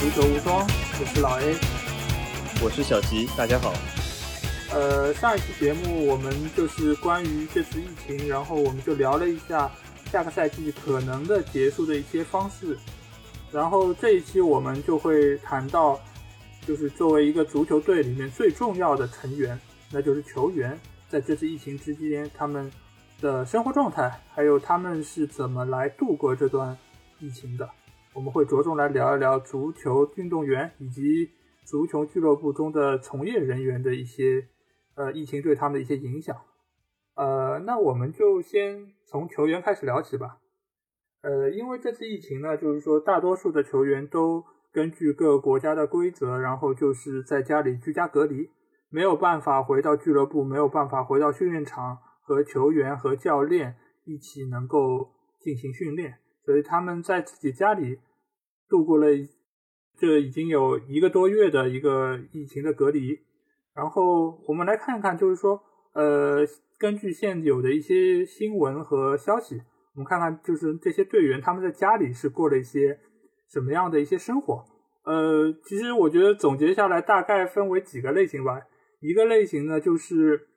[0.00, 0.66] 足球无双，
[0.98, 1.54] 我是老 A，
[2.64, 3.70] 我是小吉，大家好。
[4.72, 9.70] 呃，上一期节目我们就是关于这次疫情，然后我们就聊了一下
[10.10, 12.78] 下个赛季可能的结束的一些方式，
[13.52, 16.00] 然后这一期我们就会谈到，
[16.66, 19.60] 就是作为一个足球队里面最重要的成员，
[19.90, 20.80] 那就是球员，
[21.10, 22.72] 在这次疫情之间他们
[23.20, 26.74] 的生活状态，还有他们是怎么来度过这段
[27.18, 27.68] 疫情的。
[28.12, 31.30] 我们会着重来聊一聊足球运动员以及
[31.64, 34.48] 足球俱乐部中的从业人员的一些
[34.96, 36.36] 呃疫情对他们的一些影响。
[37.14, 40.38] 呃，那我们就先从球员开始聊起吧。
[41.22, 48.50] 呃，因为这次疫情呢，就是说大多数的球员都根据各个国家的规则，然后就是在家里居家隔离，
[48.88, 56.18] 没有办法回到俱乐部，没有办法回到训练场和球员和教练一起能够进行训练。
[56.50, 57.96] 所以他们在自己家里
[58.68, 59.06] 度过了
[59.96, 63.16] 这已经有一个多月的一个疫情的隔离。
[63.72, 65.62] 然后我们来看看，就是说，
[65.94, 66.44] 呃，
[66.76, 69.62] 根据现有的一些新闻和消息，
[69.94, 72.98] 我们看看就是这些队员他们在家里是过了一些
[73.48, 74.64] 什么样的一些生活。
[75.04, 78.60] 呃，其实我觉得总结下来大概分为几个类型吧。
[78.98, 80.48] 一个类型呢，就是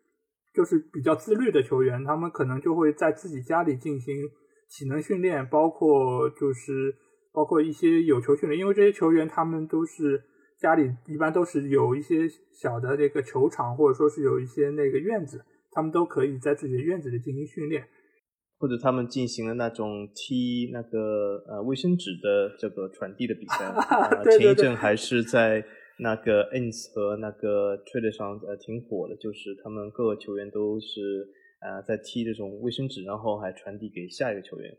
[0.56, 4.28] 就是比较自律的球员，他们可能就会在自己家里进行。
[4.76, 6.96] 体能训练包括就是
[7.32, 10.24] 包括一些有球训练，因为这些球员他们都是
[10.60, 17.84] 家里一般都是有一些小的这个球场，或者说是有一些那个院子，他们都可以在自己的院子里进行训练，
[18.58, 23.72] 或者他们进行了那种踢那个呃卫生纸的这个传递的比赛，
[24.38, 25.64] 前一阵还是在
[26.00, 31.28] 那个 ins 和那个 trade 上呃挺火的，就是他们各个球员都是。
[31.64, 34.70] 啊，在踢这种卫生纸，然后还传递给下一个球员。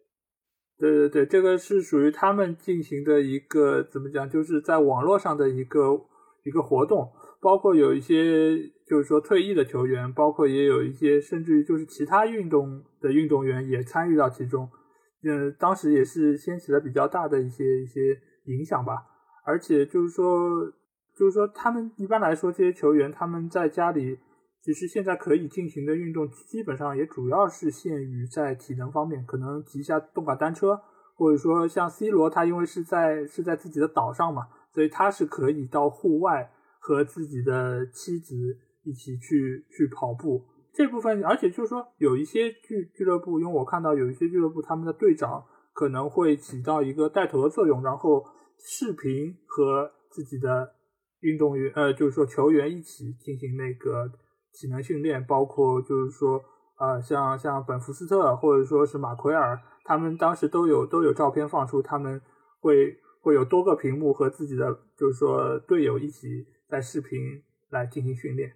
[0.77, 5.99] 对对对，这个是属于他们进行的一个怎么讲，就是在网络上的一个
[6.45, 7.11] 一个活动。
[7.41, 14.69] 包括有一些就是说退役的球员，包括也有一些甚至于就是其他运动的运动员也参与到其中。
[15.23, 18.01] 嗯，当时也是掀起了比较大的一些一些
[18.47, 18.95] 影响吧。
[19.47, 20.51] 而且就是说，
[21.17, 24.19] 就是说他们一般来说这些球员他们在家里。
[24.65, 30.81] 其实现在可以进行的运动，基本上也主要是限于在体能方面，可能骑一下动感单车，
[31.15, 40.43] 或者说像 C 罗，他因为是在是在自己的岛上嘛，所以他是可以到户外和自己的妻子一起去去跑步。
[40.73, 48.25] 这部分，而且就是说有一些俱俱乐部，因为我看到有一些俱乐部，他们的队长可能会起到一个带头的作用，然后
[48.59, 50.73] 视频和自己的
[51.21, 54.11] 运动员，呃，就是说球员一起进行那个。
[54.55, 56.41] 体能训练包括就是说，
[56.79, 62.21] 呃，像像本福斯特或者说是马奎尔，他们当时都有都有照片放出，他们
[62.61, 68.53] 会会有多个屏幕和自己的就是说队友一起在视频来进行训练，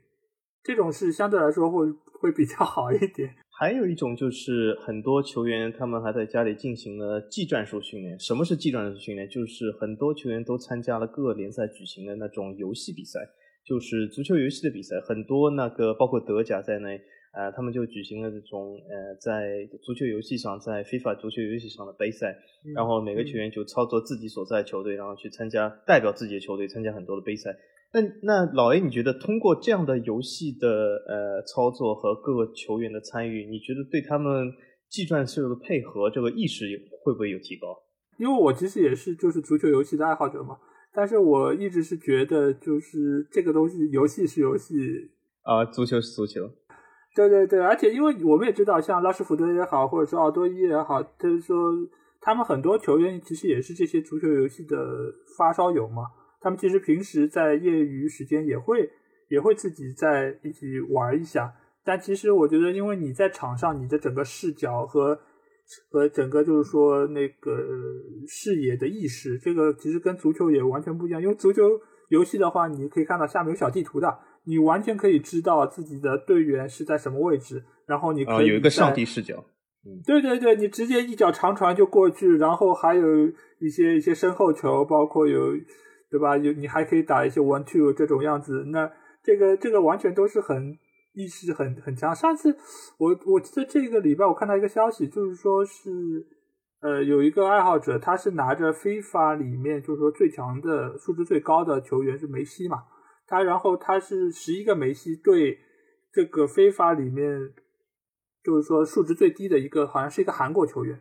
[0.63, 1.87] 这种是相对来说会
[2.21, 3.35] 会比较好一点。
[3.61, 8.17] 还有一种就是很多球员他们还在家里进行了技战术训练。
[8.21, 9.29] 什么是技战术训练？
[9.29, 13.19] 就是很多球员都参加了各个联赛举行的那种游戏比赛。
[13.69, 16.99] 就是足球游戏的比赛，很多那个包括德甲在内，
[17.35, 22.35] 呃，他们就举行了这种呃，在足球游戏上，在非法足球游戏上的杯赛，
[22.75, 27.55] 然后每个球员就操作自己所在球队，然后去参加代表自己的球队参加很多的杯赛。
[27.93, 30.69] 那那老 A，你觉得通过这样的游戏的
[31.07, 34.51] 呃操作和各个球员的参与，你觉得对他们
[34.89, 36.65] 技战术的配合这个意识
[37.03, 37.77] 会不会有提高？
[38.19, 40.57] 因为我其实也是就是足球游戏的爱好者嘛。
[40.99, 44.75] 但是我一直是觉得，就是这个东西，游戏是游戏
[45.43, 46.41] 啊，足球是足球。
[47.15, 51.57] 对对对，而且因为我们也知道，像拉什福德也好，或者说奥多伊也好，就是说
[52.21, 54.77] 他们很多球员其实也是这些足球游戏的
[55.39, 56.03] 发烧友嘛。
[56.41, 58.91] 他们其实平时在业余时间也会
[59.29, 61.55] 也会自己在一起玩一下。
[61.85, 65.21] 但其实我觉得，因为你在场上，你的整个视角和
[65.91, 67.53] 和整个就是说那个
[68.27, 71.21] 视野的意识，这个其实跟足球也完全不一样。
[71.21, 71.63] 因为足球
[72.09, 79.45] 游戏的话，你可以看到下面有小地图的，你完全可以知道自己的队员是在什么位置，然后你可以有一个上帝视角。
[79.85, 83.07] 嗯，对对对，你直接一脚长传就过去，然后还有
[83.61, 85.53] 一些一些身后球，包括有
[86.11, 86.37] 对吧？
[86.37, 88.91] 有你还可以打一些 one two 这种样子，那
[89.23, 90.79] 这个这个完全都是很。
[91.13, 92.15] 意识很很强。
[92.15, 92.57] 上次
[92.99, 96.27] 我我记得这个礼拜我看到一个消息，就是说是
[96.81, 102.85] 呃有一个爱好者，他是拿着非法里面就是说最强的数值最高的球员是梅西嘛，
[103.27, 105.59] 他然后他是十一个梅西对
[106.13, 107.53] 这个非法里面
[108.45, 111.01] 就是说数值最低的一个好像是一个韩国球员，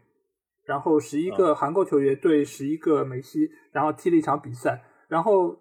[0.66, 4.84] 然后十一个韩国球员对十一个梅西，然后踢了一场比赛。
[5.08, 5.58] 然后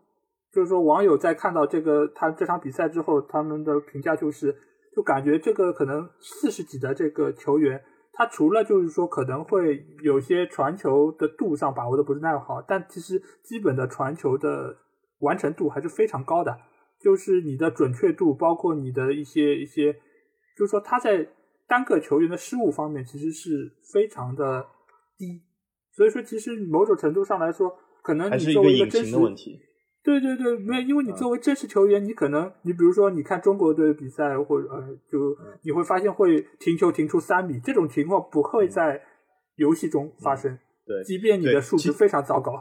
[0.56, 4.56] 就是说，网友在看到这个他这场比赛之后，他们的评价就是，
[4.96, 7.78] 就感觉这个可能四十几的这个球员，
[8.14, 14.74] 他除了就是说可能会有些传球的度上把握的不是那好，但其实基本的传球的
[15.18, 16.56] 完成度还是非常高的。
[16.98, 19.92] 就是你的准确度，包括你的一些一些，
[20.56, 21.28] 就是说他在
[21.68, 24.66] 单个球员的失误方面其实是非常的。
[25.18, 25.40] 低，
[25.92, 29.16] 所以说其实某种程度上来说，可能你作为一个真实，
[30.06, 34.80] 对对对，没有，因为你作为真实球员，你可能你比如说你看中国队比赛或者呃，
[35.10, 39.02] 就你会发现会停球停出三米，这种情况不会在
[39.56, 40.56] 游戏中发生，
[40.86, 42.52] 对，即便你的数值非常糟糕。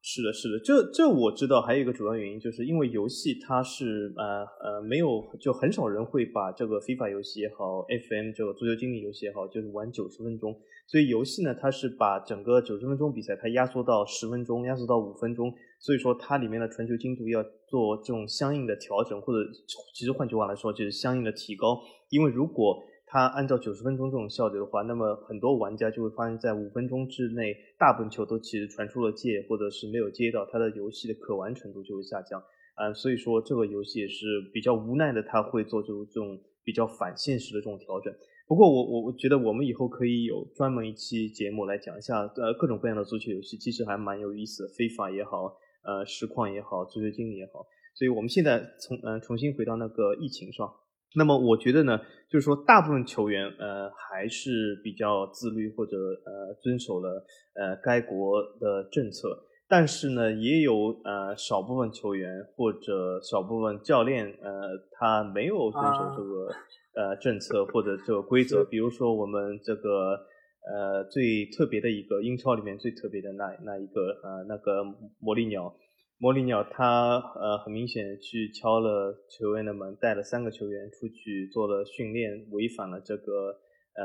[0.00, 10.54] 是的，是的，这这我知道，还有一个主要原因，就是因为游戏它是呃呃没有，就很少人会把这个 FIFA 游戏也好，FM 这个足球经理游戏也好，就是玩九十分钟，
[10.86, 19.50] 所以游戏呢，它是把整个九十分钟比赛它压缩到十分钟，压缩到五分钟，所以说它里面的传球精度要做这种相应的调整，或者
[19.94, 21.80] 其实换句话来说就是相应的提高，
[22.10, 32.42] 因为如果它按照九十分钟这种效率的话，那么很多玩家就会发现，在五分钟之内，大部分球都其实传出了界，或者是没有接到，它的游戏的可玩程度就会下降。
[32.74, 38.12] 啊，所以说这个游戏也是比较无奈的，它会做出这种比较反现实的这种调整。
[38.46, 45.52] 不过我我我觉得我们以后可以有专门一期节目来讲一下，呃，各种各样的足球游戏，其实还蛮有意思的，非法也好，
[45.82, 47.66] 呃，实况也好，足球经理也好。
[47.94, 50.72] 所以我们现在从嗯重新回到那个疫情上。
[51.14, 51.98] 那么我觉得呢，
[52.28, 59.28] 就是说大部分球员呃还是比较自律或者呃遵守了呃该国的政策，
[59.66, 66.54] 但是呢也有呃少部分球员或者少部分教练呃他没有遵守这个
[66.96, 70.18] 呃政策或者这个规则，比如说我们这个
[70.66, 74.82] 呃最特别的一个英超里面最特别的那那一个呃那个
[75.20, 75.76] 魔力鸟。
[76.18, 83.52] 魔力鸟他呃很明显去敲了球员的门，带了三个球员出去做了训练，违反了这个
[83.94, 84.04] 呃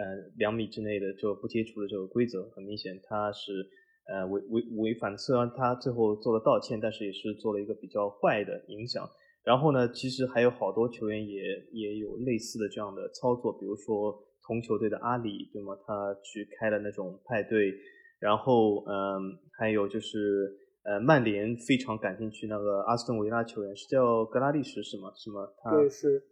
[0.00, 2.48] 呃两米之内的就不接触的这个规则。
[2.50, 3.66] 很明显他是
[4.06, 9.04] 呃违违违反，虽然他最后做了道歉，但是也是做了一个比较坏的影响。
[9.44, 11.42] 然后呢，其实还有好多球员也
[11.72, 15.76] 也有类似的这样的操作，比如说同球队的阿里对吗？
[15.86, 17.72] 他去开了那种派对，
[18.18, 20.60] 然后嗯还有就是。
[20.86, 25.10] 呃，曼联非常感兴趣那个阿斯顿维拉球员是叫格拉利什是吗？
[25.16, 25.48] 是吗？
[25.72, 26.22] 对，是。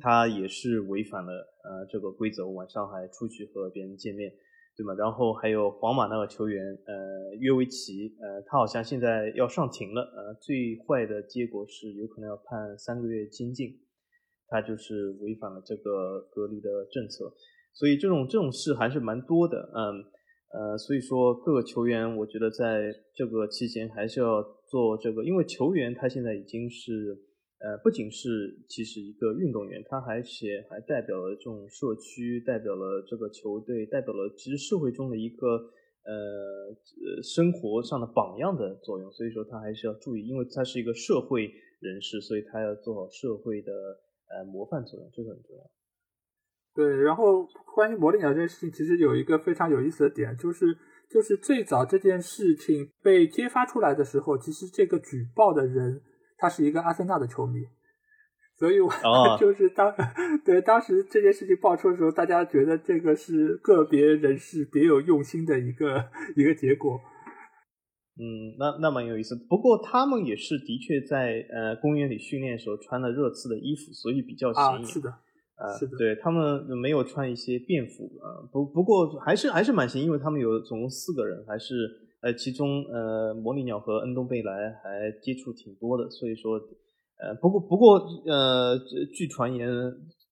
[0.00, 1.30] 他也是违反了
[1.62, 4.32] 呃这个规则，晚上还出去和别人见面，
[4.76, 4.92] 对吗？
[4.94, 13.80] 然后还有皇马那个球员呃约维奇，呃他好像现在要上庭了，呃最坏的结果是有可能要判三个月监禁，
[14.48, 17.32] 他就是违反了这个隔离的政策，
[17.72, 20.04] 所以这种这种事还是蛮多的，嗯。
[20.48, 27.18] 呃，所以说各个球员，我觉得在这个期间还是要做这个，因为球员他现在已经是，
[27.58, 35.56] 呃，不仅是其实一个运动员，他还且还代表了这种社区，代表了这个球队，代表了其实社会中的一个
[36.04, 39.10] 呃生活上的榜样的作用。
[39.10, 43.72] 所以说他还是要注意，因为他是一个社会人士，所以他要做好社会的
[44.28, 45.62] 呃模范作用，这个很重要。
[46.74, 50.76] 对，然后关于魔力鸟这件事情，其实有一个非常有意思的点，就是
[51.08, 56.02] 就是最早这件事情被揭发出来的时候，其实这个举报的人
[56.38, 57.60] 他是一个阿森纳的球迷，
[58.58, 58.90] 所以我
[59.38, 59.94] 就是当
[60.44, 66.04] 对当时这件事情爆出的时候，大家觉得这个是个别人士别有用心的一个
[66.36, 67.00] 一个结果。
[68.18, 69.36] 嗯，那那蛮有意思。
[69.48, 74.84] 不过他们也是的确在呃公园里训练的时候穿了热刺的衣服，所以比较显眼。
[74.84, 75.10] 是的。
[75.58, 81.74] 呃，对他们没有穿一些便服啊，不不过还是还是蛮行，因为他们有总共四个人，还是
[82.26, 86.58] 呃其中呃魔力鸟和恩东贝莱还接触挺多的，所以说
[87.18, 88.76] 呃不过不过呃
[89.14, 89.68] 据传言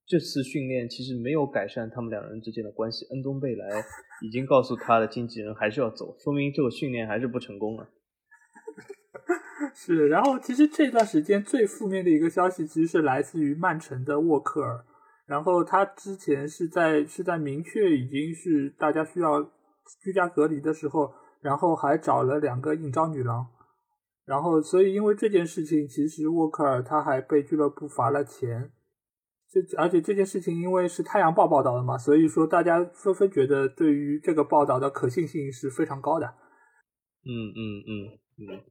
[0.04, 3.68] 这次训练其实没有改善他们两人之间的关系，恩东贝莱
[4.26, 7.88] 已经告诉他的经纪人还是要走，说明这个训练还是不成功了。
[9.72, 14.84] 是，然后其实这段时间最负面的一个消息其实是来自于曼城的沃克尔。
[15.26, 19.42] 然后他之前是在是在明确已经是大家需要
[20.02, 21.10] 居家隔离的时候，
[21.44, 23.48] 然后还找了两个应招女郎，
[24.24, 28.72] 然后所以因为这件事情，其实沃克尔他还被俱乐部罚了钱。
[29.50, 36.26] 这而且这件事情因为是太阳报报道的嘛，所以说大家纷纷觉得对于这个报道的可信性是非常高的。
[37.26, 37.92] 嗯嗯嗯
[38.40, 38.64] 嗯。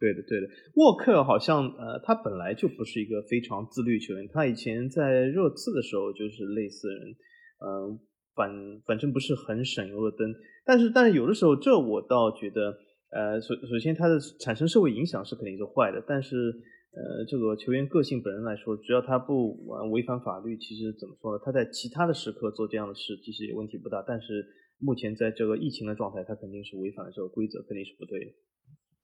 [0.00, 7.14] 对的，对的，沃克好像呃，他本来就不是一个非常自律球员，他以前在热刺的时候就是类似人，
[7.60, 8.00] 嗯，
[8.34, 8.50] 反
[8.86, 10.34] 反正不是很省油的灯。
[10.64, 12.76] 但是但是有的时候，这我倒觉得，
[13.10, 16.54] 呃，首首先它的产生社会影响是肯定是坏的，但是。
[16.94, 21.42] 呃，这个球员个性本人来说，只要他不违反法律，其实怎么说呢？
[21.44, 24.00] 他在其他的时刻做这样的事，其实也问题不大。
[24.06, 24.46] 但是
[24.78, 28.30] 目前在这个疫情的状态，他肯定是违反了这个规则，肯定是不对的。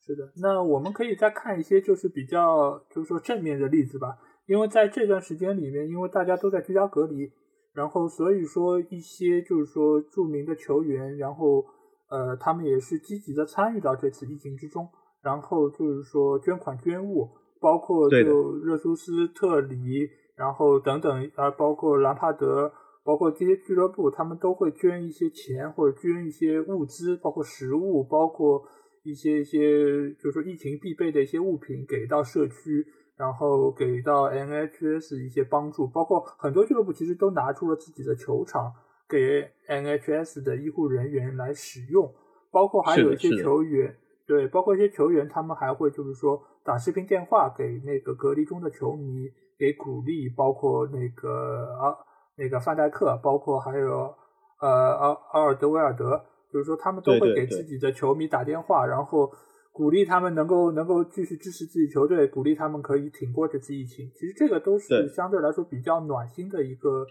[0.07, 4.17] 是的，那我们可以再看一些就是比较就是说正面的例子吧。
[4.47, 7.29] 因为在这段时间里面，因为大家都在居家隔离，
[7.73, 11.65] 然后所以说一些就是说著名的球员，然后
[12.09, 14.89] 呃，他们也是积极的参与到这次疫情之中，
[15.23, 17.31] 然后就是说捐款捐物。
[17.63, 22.73] 包括就热苏斯特里，然后等等啊，包括兰帕德，
[23.05, 28.63] 包括这些俱乐部，他们都会捐一些钱或者捐一些物资，包括食物，包括
[29.03, 32.87] 一些一些，就是说疫情必备的一些物品给到社区，
[33.21, 38.73] 然后给到 NHS 一些帮助，包括很多俱乐部其实都拿出了自己的球场
[39.07, 42.11] 给 NHS 的医护人员来使用，
[42.51, 43.95] 包括还有一些球员，
[44.27, 46.43] 对，包括一些球员，他们还会就是说。
[46.63, 49.27] 打视频电话给那个隔离中的球迷，
[49.59, 51.97] 给鼓励，包括那个啊，
[52.37, 54.15] 那个范戴克，包括还有
[54.61, 56.23] 呃奥奥尔德维尔德，
[56.53, 59.33] 就是说他们都会给自己的球迷打电话，然后
[59.81, 64.11] 鼓励他们能够能够继续支持自己球队，鼓励他们可以挺过这次疫情。
[64.13, 67.07] 其实这个都是相对来说比较暖心的一个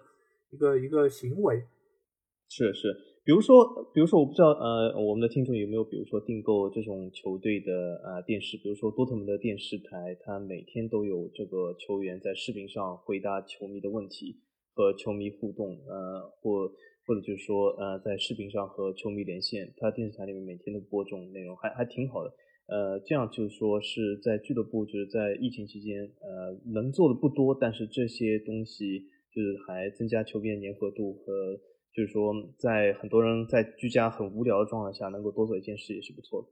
[0.51, 1.63] 一个一个行为。
[2.47, 2.93] 是是。
[3.25, 7.73] 比如说，比如说，我不知道，呃，我们的听众有没有，比如说订购这种球队的
[8.05, 14.37] 啊电视，比如说多特蒙德电视台，它每天都有这个球员在视频上回答球迷的问题
[14.75, 16.69] 和球迷互动，呃，或
[17.07, 22.29] 或者就是说，呃，在视频上和球迷连线，它电视台里面每天都播这种内容，还还挺好的，
[22.69, 28.99] 呃，这样就是说是在俱乐部就是在疫情期间，呃，能做的不多，但是这些东西
[29.33, 31.59] 就是还增加球员粘合度和。
[31.91, 36.47] 就是说，在很多人在居家很无聊的状态下，能够多做一件事也是不错的。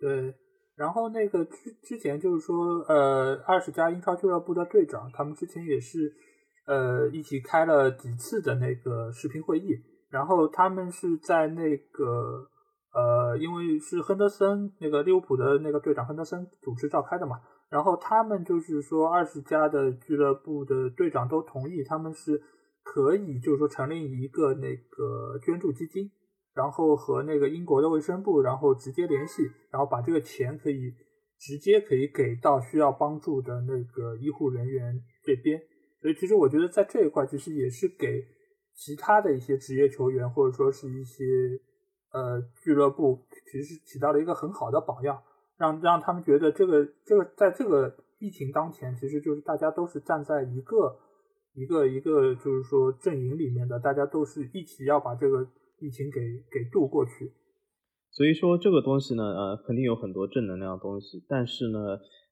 [0.00, 0.34] 对，
[0.74, 6.10] 然后那个之之前就是说，呃，二十家英超俱乐部的队长，他们之前也是
[6.66, 9.76] 呃一起开了几次的那个视频会议，
[10.10, 12.48] 然后他们是在那个
[12.96, 17.36] 呃，因为是亨德森那个利物浦的那个队长亨德森主持召开的嘛，
[17.68, 22.42] 然后他们就是说二十家的俱乐部的队长都同意，他们是。
[22.88, 26.08] 可以，就是说成立一个那个捐助基金，
[26.54, 30.94] 然后和那个英国的卫生部，然后直接联系，然后把这个钱可以
[31.36, 35.60] 直接可以给到需要帮助的那个医护人员这边。
[36.00, 38.22] 所以其实我觉得在这一块，其实也是给
[38.72, 41.24] 其他的一些职业球员或者说是一些
[42.16, 43.20] 呃俱乐部，
[43.52, 45.22] 其实起到了一个很好的榜样，
[45.58, 50.96] 让让他们觉得这个这个在这个疫情当前，其实就是大家都是站在一个。
[51.58, 55.40] 一个一个就是说阵营里面的大家都是一起要把这个
[55.78, 56.20] 疫情给
[56.52, 57.32] 给渡过去，
[58.10, 61.78] 所以说这个东西呢，呃，肯定有很多正能量的东西，但是呢，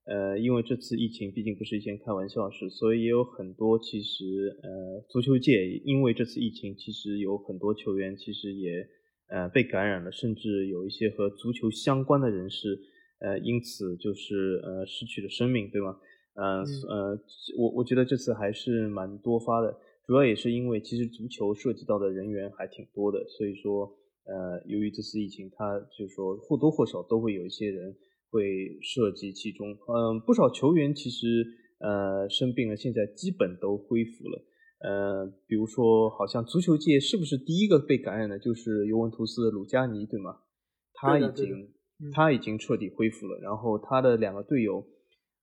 [0.04, 8.86] 呃，因为这次疫情毕竟不是一件开玩笑事，所以也有很多其实呃，足球界因为这次疫情，其实有很多球员其实也
[9.28, 12.78] 呃被感染了，甚至有一些和足球相关的人士，
[13.20, 15.96] 呃，因此就是呃失去了生命，对吗？
[16.36, 17.18] 嗯呃，
[17.56, 19.76] 我我觉得这次还是蛮多发的，
[20.06, 23.86] 主要也是因为其实足球涉及到的人员还挺多的，所以说
[24.24, 27.94] 呃，由于这次疫情，它就是说或多或少都会有一些人
[28.30, 29.70] 会涉及其中。
[29.86, 31.46] 嗯，不少球员其实
[31.78, 34.42] 呃生病了，现在基本都恢复了。
[34.86, 40.36] 呃，比如说好像足球界是不是第一个被感染的，就是尤文图斯的鲁加尼，对吗？
[40.92, 41.72] 他已经
[42.12, 44.84] 他已经彻底恢复了，然后他的两个队友。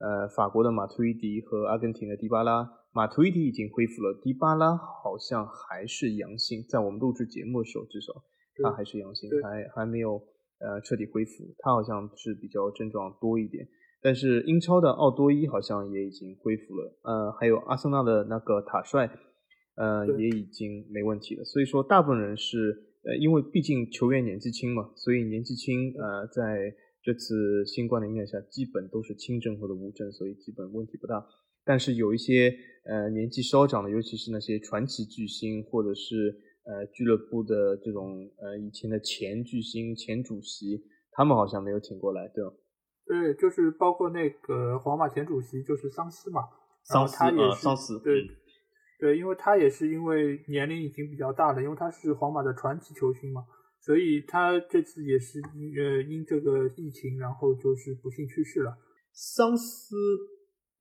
[0.04, 8.12] 呃，法国的马图伊迪和阿根廷的迪巴拉，马图伊迪已经恢复了，迪巴拉好像还是阳性，在我们录制节目的时候，至少
[8.64, 10.20] 他还是阳性，还还没有
[10.58, 13.68] 呃彻底恢复，他好像是比较症状多一点。
[14.02, 19.08] 但是英超的奥多伊好像也已经恢复了，呃，还有阿森纳的那个塔帅，
[19.76, 21.44] 呃，也已经没问题了。
[21.44, 26.76] 所以说，大部分人是呃，因为毕竟球员年纪轻嘛，所以年纪轻呃，在。
[27.04, 31.26] 这次新冠的影响下，基本都是轻症或者无症，所以基本问题不大。
[31.66, 32.54] 但是有一些
[32.86, 36.32] 呃年纪稍长的，尤其是那些传奇巨星，或者是
[36.64, 42.52] 呃俱乐部的这种呃以前的前巨星、前主席，他们好像没有挺过来，对吧？
[43.08, 46.42] 对，就是包括那个皇马前主席，就是桑斯嘛。
[46.84, 48.00] 桑斯呃，桑斯。
[48.04, 48.28] 对
[49.02, 53.42] 对，因为他也是因为年龄已经比较大了，因为他是皇马的传奇球星嘛。
[53.80, 58.78] 所以他这次也是呃因这个疫情，然后就是不幸去世了。
[59.12, 59.96] 桑斯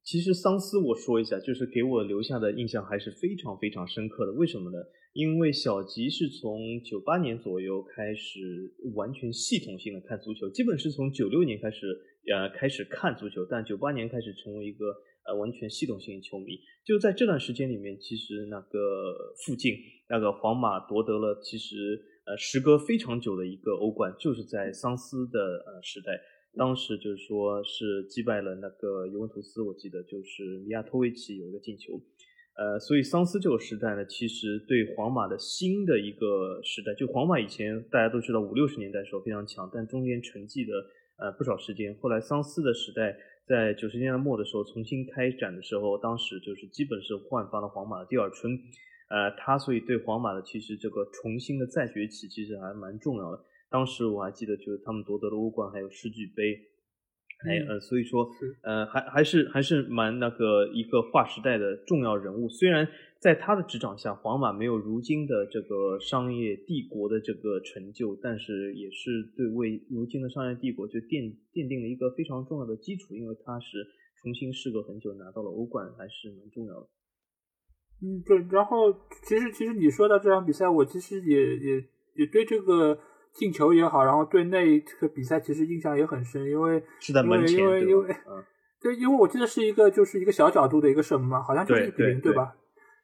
[0.02, 4.32] 其实桑斯，我说一下，就是给我留下的印象还是非常非常深刻的。
[4.32, 4.76] 为什么呢？
[5.14, 11.86] 因为小吉是从九八年左右开始完全系统性的看足球，基本是从九六年开始
[12.28, 14.86] 呃开始看足球，但九八年开始成为一个
[15.26, 16.58] 呃完全系统性球迷。
[16.84, 19.74] 就在这段时间里面，其实那个附近
[20.08, 26.20] 那个皇马夺得了其实呃时隔非常久的一个欧冠，就是在桑斯的呃时代。
[26.58, 31.92] 当时就是说是击败了那个尤文图斯，我记得就是米亚托维奇有一个进球，
[32.58, 40.84] 呃，所以桑斯这个时代呢，其实对皇马的新的一个时代，就皇马以前大家都知道五六十年代时候非常强，但中间沉寂了
[41.20, 48.58] 呃不少时间，后来桑斯的时代在九十年代末的时候重新开展的时候，当时就是基本是焕发了皇马的第二春，
[49.08, 53.44] 呃，他所以对皇马的其实这个重新的再崛起其实还蛮重要的。
[53.68, 56.58] 当时我还记得，就是他们夺得了欧冠，还有世俱杯，
[57.42, 58.28] 还呃，所以说，
[58.62, 62.48] 呃，还还是还是蛮那个一个划时代的重要人物。
[62.48, 62.86] 虽然
[63.18, 73.86] 在他的执掌下，皇马没有如今的这个商业帝国的这个成就，但是也是对为如今的商业帝国就奠奠定了一个非常重要的基础，因为他是
[74.22, 76.88] 重新事隔很久拿到了欧冠，还是蛮重要的。
[78.02, 78.36] 嗯，对。
[78.50, 78.92] 然后，
[79.26, 81.84] 其实其实你说到这场比赛，我其实也也
[82.16, 82.98] 也对这个。
[83.32, 88.16] 进球也好，然后对那个比赛其实印象也很深，因为是在门前，因为因为
[88.82, 92.52] 对，因为我记得是一个就是一个小角度的一个什么，好像就是一比零，对吧？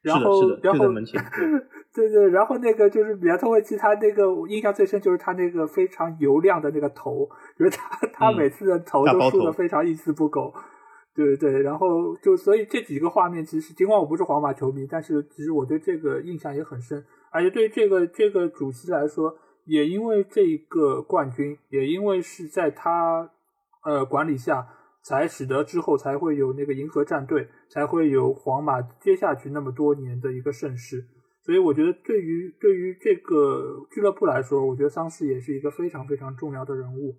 [0.02, 0.86] 然后然后
[1.94, 7.28] 对对，然后那个就是比亚托维奇，他那个我印象最深就是他那个非常油亮的那个头，
[7.58, 10.52] 就是他他每次的头都梳的非常一丝不苟，
[11.14, 19.36] 对对，然后就所以这几个画面，其实尽管我不是皇马球迷，但是其实我对这个印象也很深，而且对这个这个主席来说。
[19.66, 23.30] 也因为这一个冠军，也因为是在他
[23.84, 24.66] 呃管理下，
[25.02, 31.04] 才使得之后才会有那个银河战队，才会有皇马接下去那么多年的一个盛世。
[31.44, 37.16] 所以我觉得，对于对于这个俱乐部来说，我觉得桑斯也是一个非常非常重要的人物。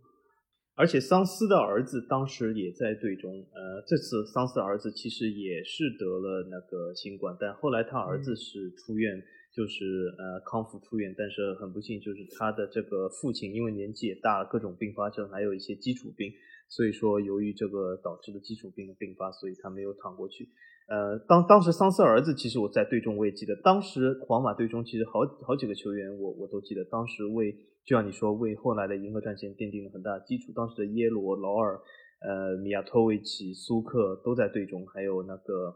[0.75, 9.21] 而且桑斯的儿子当时也在队中，呃，这次桑斯的儿子其实也是得了那个新冠，但后来他儿子是出院。
[9.57, 16.31] 就是呃康复出院，但是很不幸，就是他的这个父亲因为年纪也大了，各种并发症，还有一些基础病，
[16.69, 20.47] 所以说由于这个导致的基础病的并发，所以他没有躺过去。
[20.87, 27.51] 呃，当当时桑斯儿子，其实我在队中我也记得，当时皇马队中其实好好几个球员，我我都记得，当时为
[27.83, 30.51] 就像你说，为后来的银河战线奠定了很大的基础。
[30.53, 31.81] 当时的耶罗、劳尔、
[32.21, 35.75] 呃米亚托维奇、苏克都在队中，还有那个。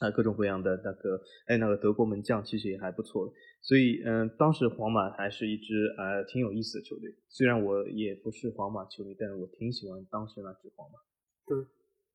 [0.00, 7.14] 啊，各种各样的那个，哎，那个德国门将其实也还不错，所以，嗯，当时皇马还是一支呃挺有意思的球队。
[7.28, 10.96] 虽然我也不是皇马球迷，但是我挺喜欢当时那支皇马。
[11.46, 11.58] 对，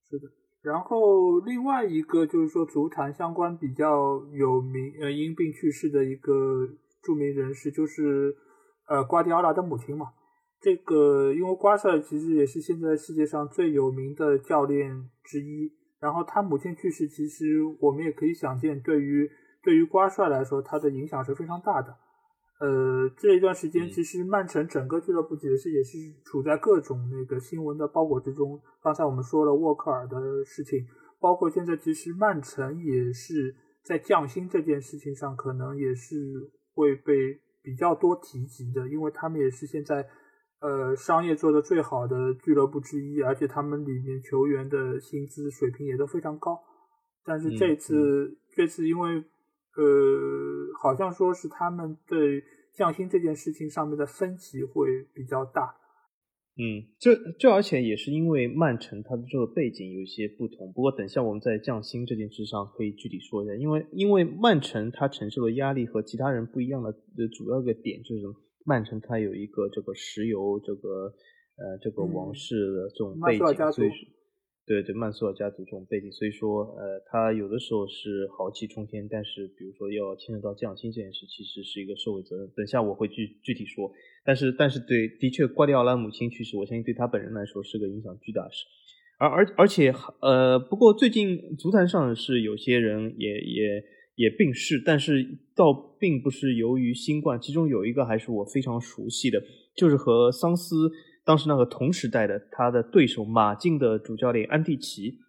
[0.09, 0.27] 是的。
[0.63, 6.67] 然后另外一个就是说，足坛相关比较有名呃因病去世的一个
[7.03, 8.35] 著名人士，就是
[8.87, 10.07] 呃瓜迪奥拉的母亲嘛。
[10.59, 15.71] 这个因为瓜帅其实也是现在世界上最有名的教练之一。
[16.05, 19.27] 然后他母亲去世，其实我们也可以想见，对于
[19.63, 21.97] 对于瓜帅来说，他的影响是非常大的。
[22.59, 28.61] 呃，这一段时间，其实曼城整个俱乐部也是也是处在各种那个新闻的包裹之中。
[28.83, 30.85] 刚才我们说了沃克尔的事情，
[31.19, 40.07] 包括现在其实曼城也是在降薪这件事情上，可能也是会被比较多提及的，因为他们也是现在。
[40.61, 46.59] 呃，商业做的最好的俱乐部之一，而且他们里面球员的薪资水平也都非常高。
[47.23, 49.23] 但是这次，这次因为
[49.75, 49.83] 呃，
[50.81, 55.75] 好像说是他们对降薪这件事情上面的分歧会比较大。
[56.57, 60.71] 嗯，这这而且也是因为曼城它的这个背景有一些不同。
[60.71, 66.93] 不过等下我们在降薪这件事上可以具体说一下，因为因为曼城它承受的压力和其他人不一样的
[67.27, 68.33] 主要一个点就是什么？
[68.65, 71.13] 曼城它有一个这个石油这个
[71.55, 73.89] 呃这个王室的这种背景，所以
[74.65, 82.49] 对对曼苏尔家族这种背景，所以说呃他有的时候是豪气冲天，但是比如说要牵扯到降薪这件事，其实是一个社会责任。
[82.55, 83.91] 等下我会具具体说，
[84.25, 88.65] 但是但是对的确瓜迪奥拉母亲去世，我相信对他本人来说是个影响巨大的事。
[89.19, 93.83] 而而而且呃不过最近足坛上是有些人也也。
[94.15, 95.23] 也病逝，但是
[95.55, 99.41] 倒并不是由于新冠，其中有一个还是我非常熟悉的，
[99.75, 100.89] 就是和桑斯
[101.25, 105.19] 当时那个同时代的他的对手马竞的主教练安蒂奇，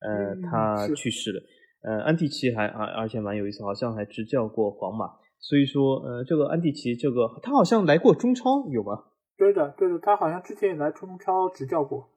[0.00, 1.42] 呃，他去世了。
[1.82, 5.06] 呃，安蒂奇还而而且蛮有意思，好像还执教过皇马，
[5.38, 9.04] 所以说呃，这个安蒂奇这个他好像来过中超有吗？
[9.36, 12.10] 对的，对的，他好像之前也来中超执教过。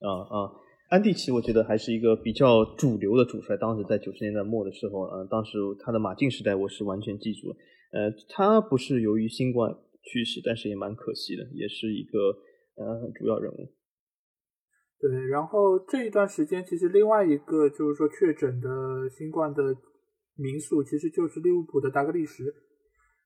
[0.00, 0.63] 啊啊。
[0.88, 3.56] 安蒂奇，我觉得还是一个比较主流的主帅。
[3.56, 7.56] 当时在九十年代末的时候，嗯，当时他的马竞时代我是完全记住了。
[7.90, 12.18] 呃，他不是由于新冠去世，但是也蛮可惜的，也是一个
[12.76, 13.72] 呃主要人物。
[15.00, 19.62] 对，然后这一段时间，其实另外一个就是说确诊的新冠的
[20.36, 22.44] 民宿，其实就是利物浦的达格利什。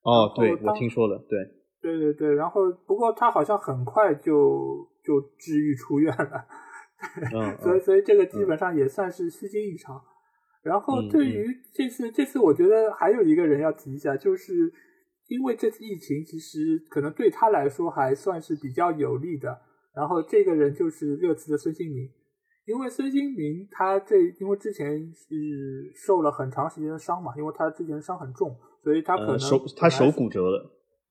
[0.03, 1.39] 哦，对，我听说了，对，
[1.83, 2.35] 对对对。
[2.35, 6.47] 然后不过他好像很快就就治愈出院了。
[7.35, 10.01] 嗯，所以所以这个基本上也算是虚惊一场。
[10.63, 14.53] 然后对于这次这次，我觉得还有一个人要提一下，就是
[15.29, 19.57] 因为这次疫情，其实可能对他来说还算是比较有利的。
[19.95, 22.09] 然后这个人就是热刺的孙兴民，
[22.67, 30.71] 因为孙兴民他这因为之前是受了很长时间的伤嘛，因为他之前伤很重，所以他可能手他手骨折了。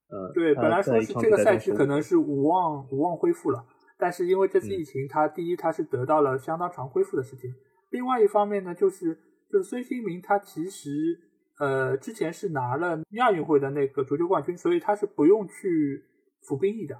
[0.10, 3.66] 嗯，对，本来说是这个赛季可能是无望无望恢复了。
[3.98, 7.54] 但是因为这次疫情，他第一他是得到了相当长恢复的时间。
[7.90, 9.18] 另外一方面呢，就是
[9.52, 11.18] 就是孙兴民他其实
[11.60, 16.04] 呃之前是拿了亚运会的那个足球冠军，所以他是不用去
[16.42, 16.98] 服兵役的。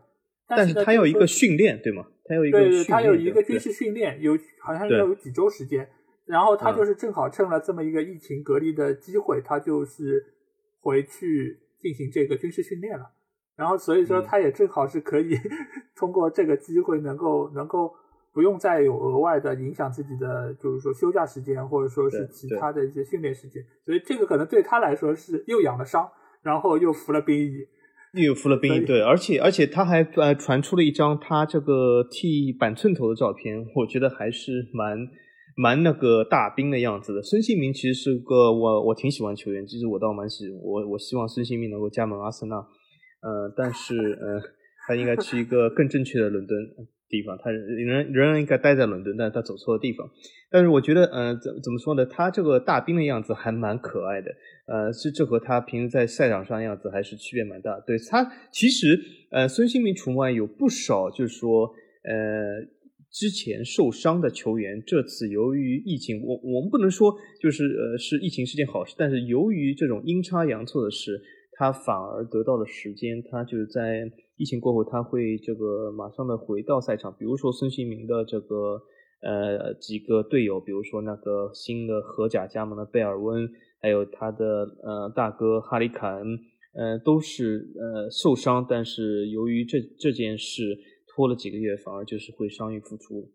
[0.48, 2.08] 但是他有一个训练，对吗？
[2.24, 5.88] 他有一个对对，他有一个军事训练，有好像要有几周时间。
[6.26, 10.26] 然后他就是正好趁了这么一个疫情隔离的机会，他就是
[10.80, 13.06] 回去进行这个军事训练了。
[13.58, 15.36] 然后，所以说他也正好是可以
[15.98, 17.92] 通过这个机会，能够能够
[18.32, 23.64] 不用再有额外的影响自己的，就是说休假时间，或者说是其他的一些训练时间。
[23.84, 26.08] 所以这个可能对他来说是又养了伤，
[26.44, 27.68] 然后又服了兵役，
[28.14, 28.86] 又服了兵役。
[28.86, 35.00] 对，而且而且他还呃传出了一张他这个剃板寸头的照片，我觉得还是蛮
[35.56, 37.24] 蛮那个大兵的样子的。
[37.24, 42.64] 孙兴民其实是个我我挺喜欢球员，其实我倒蛮喜我我希望孙兴民能够加盟阿森纳。
[43.22, 44.42] 呃，但是呃，
[44.88, 46.58] 他应该去一个更正确的伦敦
[47.10, 47.38] 地方。
[47.42, 50.08] 他仍仍然应该待在伦敦，但是他走错了地方。
[50.52, 52.06] 但是我觉得，呃，怎怎么说呢？
[52.06, 54.32] 他这个大兵的样子还蛮可爱的。
[54.68, 57.80] 呃，是这和他平时在赛场上的样子还是区别蛮大。
[57.88, 59.00] 对他，其实
[59.32, 62.62] 呃，孙兴民除外，有不少就是说，呃，
[63.10, 71.20] 之前受伤的球员，这次由于疫情，我我们不能说就是呃是疫情是件好事，但是由于这种阴差阳错的事。
[71.60, 77.12] 他反而得到了时间，他就是在疫情过后，他会这个马上的回到赛场。
[77.18, 78.80] 比如说孙兴民的这个
[79.24, 83.50] 呃几个队友，比如说那个新的荷甲加盟的贝尔温，
[83.82, 86.38] 还有他的呃大哥哈里凯恩，
[86.76, 93.32] 呃都是呃受伤，但是由于这这件事拖了几个月，反而就是会伤愈复出。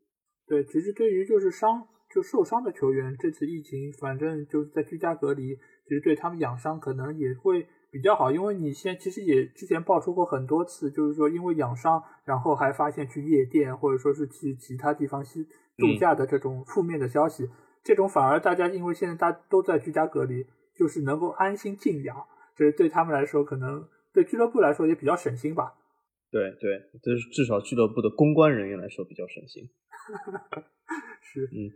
[0.46, 5.56] 对，其实对于就是伤就受伤的球员，这次疫情反正就是在居家隔离，
[5.88, 7.66] 其实对他们养伤可能也会。
[7.92, 17.50] 比较好，因为你现其实也之前爆出过很多次，就是说因为养伤，然后还发现去夜店或者说是去其他地方去度假的这种负面的消息，
[17.84, 22.16] 这种反而大家因为现在大家都在居家隔离，就是能够安心静养，
[22.56, 25.74] 这对他们来说可能对俱乐部来说也比较省心吧。
[26.30, 29.68] 对对，这是至少俱乐部的公关人员来说比较省心。
[31.20, 31.68] 是，嗯。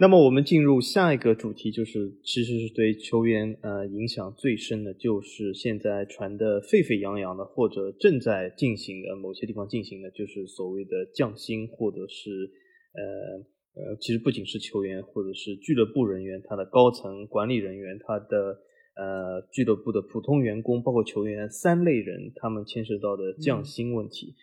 [0.00, 12.50] 那么我们进入下一个主题，就是其实是对球员呃影响最深的，就是现在传的沸沸扬扬的，或者正在进行的某些地方进行的，就是所谓的降薪，或者是
[12.94, 18.58] 呃呃，其实不仅是球员，或者是俱乐部人员，他的高层管理人员，他的
[18.96, 24.34] 呃俱乐部的普通员工，包括球员三类人，他们牵涉到的降薪问题。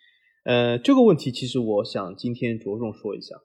[0.45, 3.35] 呃，这个问题其实我想今天着重说一下。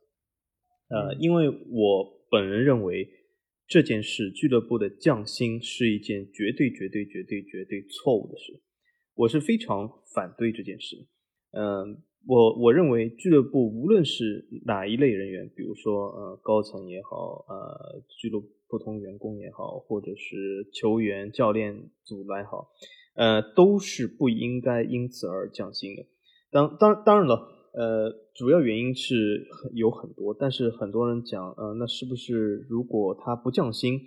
[0.88, 3.09] 呃，因为我本人认为
[3.66, 8.61] 这件事，俱乐部的降薪是一件绝对、绝对、绝对、绝对错误的事，
[9.14, 10.97] 我是非常反对这件事。
[11.53, 22.68] 嗯，我我认为俱乐部无论是哪一类人员，比如说呃高层也好，呃俱乐部普通员工也好，或者是球员、教练组来好，
[23.14, 26.05] 呃都是不应该因此而降薪的。
[26.51, 27.53] 当当当然了。
[27.76, 33.98] 呃，主要原因是有很多，但是很多人讲，呃，那是不是如果他不降薪，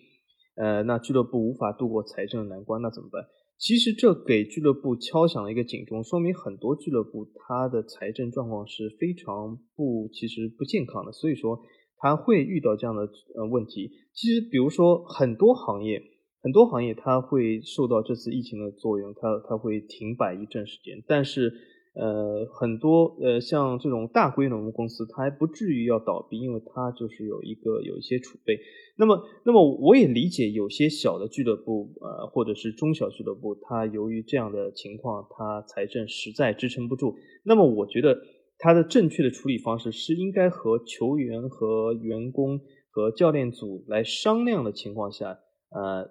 [0.56, 3.28] 呃，那俱乐部无法度过财政难关，那怎么办？
[3.58, 11.60] 其实这给俱乐部敲响了一个警钟，说明很多俱乐部它的财政状况是非常不，其实不健康的，所以说
[11.98, 13.02] 他会遇到这样的
[13.36, 13.92] 呃问题。
[14.14, 16.02] 其实，比如说很多行业，
[16.42, 21.52] 很多行业它会受到这次疫情的作用，它它会停摆一阵时间，但是。
[22.00, 28.60] 呃，很多呃，像这种大规模的公司，它还不至于要倒闭，因为它就是有一个有一些储备。
[28.98, 37.16] 那么，那么我也理解有些小的俱乐部，呃，或者是中小俱乐部，它由于这样的情况，它财政实在支撑不住。
[37.44, 38.20] 那么，我觉得
[38.60, 42.60] 它的正确的处理方式是应该和球员和员工
[42.92, 46.10] 和教练组来商量的情况下，呃，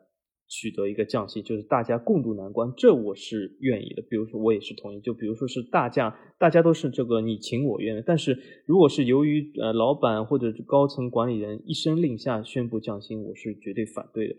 [0.49, 4.03] 取得一个降薪，就是大家共度难关，这我是愿意的。
[4.09, 5.01] 比如说，我也是同意。
[5.01, 8.03] 就比如说是大家，大家都是这个你情我愿的。
[8.07, 14.37] 但是如果是由于呃老板或者高层管理人一声令下宣布降薪，我是绝对反对的。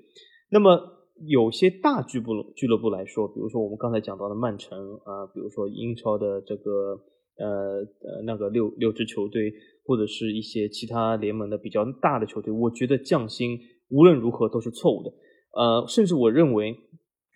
[0.50, 0.80] 那么
[1.28, 6.98] 有些大俱部俱乐部来说，比如说我们刚才讲到的曼城啊，比如说英超的这个
[7.38, 9.52] 呃呃那个六六支球队，
[9.84, 15.12] 或者是一些其他联盟的比较大的球队，我觉得降薪无论如何都是错误的。
[15.58, 16.78] 呃，甚至我认为，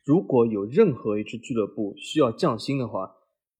[0.06, 3.10] 如果有任何一支俱乐部需要降薪的话，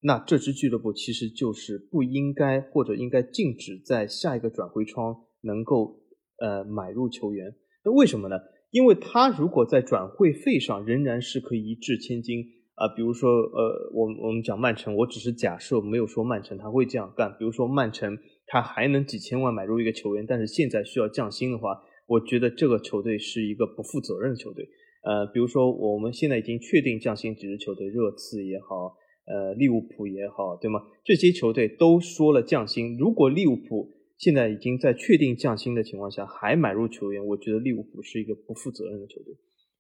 [0.02, 6.02] 那这支俱乐部其实就是不应该或者应该禁止在下一个转会窗能够
[6.38, 7.56] 呃买入球员。
[7.84, 8.36] 那为什么呢？
[8.70, 12.46] 因为他如果在转会费上仍然是可以一掷千金
[12.76, 17.36] 啊，比如说呃，我我们讲曼城，我只是假设没有说曼城他会这样干。
[17.40, 21.82] 比如说曼城他还能几千万买入一个球员，但是现在需要降薪的话。
[22.12, 24.68] 我觉得这个球队是一个不负责任的球队。
[25.04, 28.96] 呃，比如说我们现在已经确定降薪几支球队，热刺也好，
[29.26, 30.80] 呃，利物浦也好，对吗？
[31.04, 32.98] 这些球队都说了降薪。
[32.98, 39.34] 如果利物浦现在已经在确定降薪的情况下还买入球员，我觉得利物浦是一个不负责任的球队，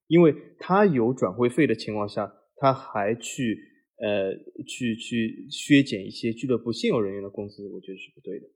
[0.07, 3.59] 因为他有转会费的情况下，他还去
[3.99, 4.33] 呃
[4.65, 8.47] 去去削减一些俱乐部现有人员的工资，我觉得是不对的。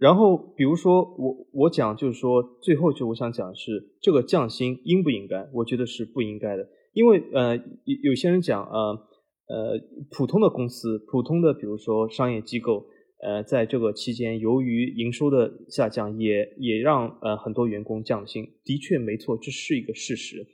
[0.00, 5.46] 然后，比如说我我讲就是说，最后就我想讲的是这个降薪应不应该？
[5.52, 8.98] 我觉得是不应该的，因为呃有有些人讲呃
[9.46, 9.78] 呃
[10.10, 12.86] 普通的公司、普通的比如说商业机构，
[13.22, 20.46] 呃在这个期间由于营收的下降，也也让呃很多员工降薪，的确没错，这是一个事实。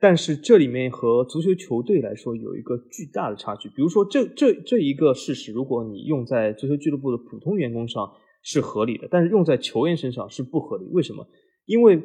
[0.00, 3.68] 但是这里面和足球球队来说有一个巨大的差距。
[3.68, 8.10] 比如说这这这一个事实，如果你用在足球俱乐部的普通员工上。
[8.42, 10.84] 是合理的，但是用在球员身上是不合理。
[10.92, 11.26] 为什么？
[11.66, 12.02] 因为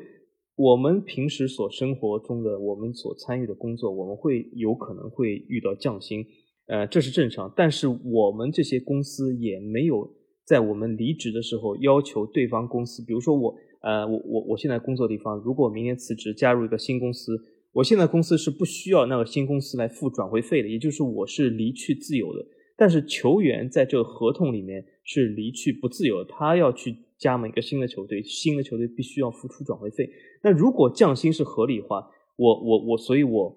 [0.55, 6.25] 我们平时所生活中的我们所参与的工作，我们会有可能会遇到降薪，
[6.67, 7.51] 呃，这是正常。
[7.55, 10.09] 但是我们这些公司也没有
[10.45, 17.37] 在我们离职的时候要求对方公司，比如说我，呃，我我我现在工作地方，如果明年辞职加入一个新公司，
[17.73, 22.45] 我现在公司是不需要那个新公司来付转会费的，也就是我是离去自由的。
[22.77, 30.09] 但是球员在这个合同里面是离去不自由，他要去加盟一个新的球队，新的球队必须要付出转会费。
[30.43, 33.55] 那如果降薪是合理化，我我我，所以我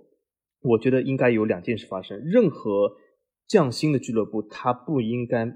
[0.63, 2.93] 我觉得应该有两件事发生：任何
[3.49, 5.51] 降薪的俱乐部，他不应该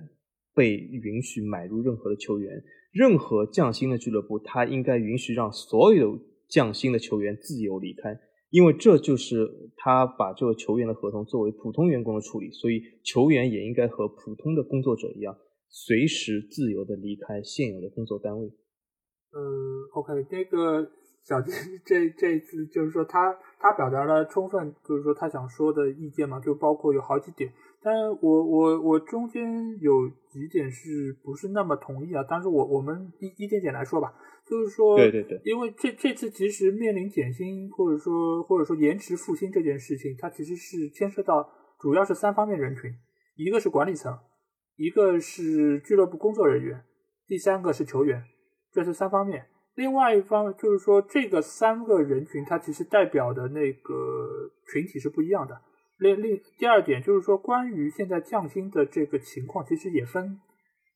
[0.55, 2.50] 被允许买入任何的球员；
[2.90, 8.18] 任何降薪的俱乐部，他应该允许让所有降薪的球员自由离开。
[8.50, 15.35] 因为这就是他把这个球员的合同作为普通员工的处理，所以球员也应该和普通的工作者一样，
[15.72, 18.46] 随时自由的离开现有的工作单位。
[18.46, 19.40] 嗯
[19.94, 20.87] ，OK，那个
[21.24, 27.50] 小金这这次就是说他他表达了充分就是说他想说的意见嘛，就包括有好几点，
[27.82, 29.42] 但我我我中间
[29.80, 32.22] 有几点是不是那么同意啊？
[32.28, 34.14] 但是我我们一一点点来说吧。
[34.44, 42.90] 就是说，对对对，因为这这次其实面临减薪或者说或者说延迟复薪这件事情，它其实是牵涉到主要是三方面人群，
[43.37, 44.12] 一个是管理层，
[44.83, 46.83] 一个是俱乐部工作人员，
[47.29, 48.25] 第三个是球员，
[48.73, 49.47] 这是三方面。
[49.77, 55.61] 另外一方就是说，这个三个人群它其实代表的那个群体是不一样的。
[56.01, 60.40] 另另第二点就是说，关于现在降薪的这个情况，其实也分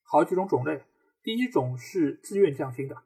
[0.03, 0.83] 好几种种类。
[1.23, 2.97] 第一种是自愿降薪的。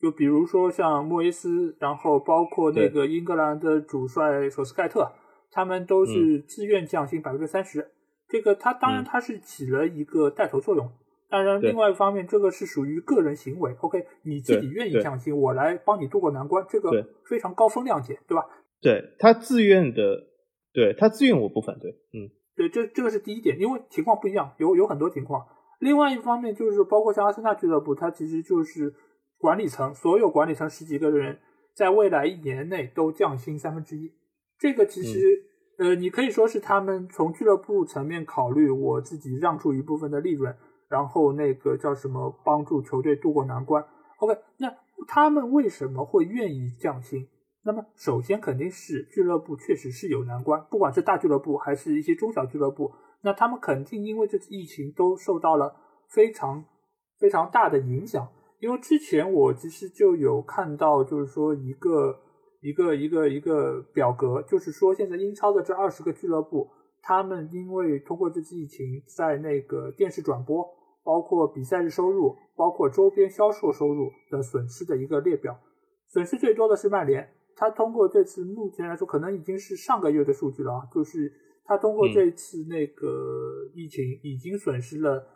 [0.00, 5.10] 就比如说像莫耶斯，然后包括那个英格兰的主帅索斯盖特，
[5.50, 7.90] 他们都是自愿降薪百分之三十。
[8.30, 10.90] 这个他当然他是起了一个带头作用，
[11.28, 13.74] 当然另外一方面，这个是属于个人行为。
[13.80, 16.90] OK，你自己愿意降薪，我来帮你渡过难关，这个
[17.28, 18.46] 非常高风亮节，对吧？
[18.80, 20.28] 对他自愿的，
[20.72, 21.90] 对他自愿我不反对。
[21.90, 25.44] 嗯，对，这这个是第一点，因为情况不一样，有有很多情况。
[25.80, 28.94] 另外一方面就是包括像阿森纳俱乐部，它其实就是。
[29.42, 31.38] 管理层所有管理层十几个人，
[31.74, 34.12] 在未来一年内都降薪三分之一。
[34.58, 35.18] 这个其实，
[35.80, 40.54] 呃，你可以说是他们从俱乐部层面考虑，我自己让出一部分的利润，
[40.90, 43.82] 然后那个叫什么，帮助球队渡过难关。
[44.18, 44.70] OK，那
[45.08, 47.26] 他们为什么会愿意降薪？
[47.64, 55.74] 那么首先肯定是俱乐部确实是有难关，不管是大俱乐部还是一些中小俱乐部，那他们肯定因为这次疫情都受到了
[56.10, 56.62] 非常
[57.18, 58.28] 非常大的影响。
[58.58, 62.20] 因为之前我其实就有看到，就是说一个
[62.60, 66.68] 一个一个一个表格，就是说现在英超的这二十个俱乐部，
[67.02, 70.68] 他们因为通过这次疫情，在那个电视转播，
[71.02, 75.58] 包括比赛日收入，包括周边销售收入的损失的一个列表。
[76.08, 81.32] 损失最多的是曼联，他通过这次目前来说，可能已经是上个月的数据了啊，就是
[81.64, 85.26] 他通过这次那个疫情已经损失了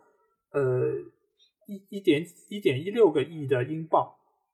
[0.53, 0.93] 呃
[1.67, 4.07] 一一点一点一六个亿的英镑，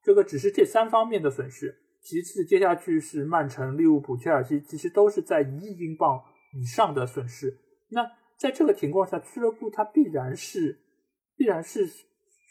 [0.04, 1.74] 这个只是这三方面的损失。
[2.02, 6.20] 其次，接下去是曼城、利物浦、切尔西，其实都是在一亿英镑
[6.54, 7.58] 以上的损失。
[7.90, 10.78] 那在这个情况下，俱乐部它必然是
[11.36, 11.86] 必然是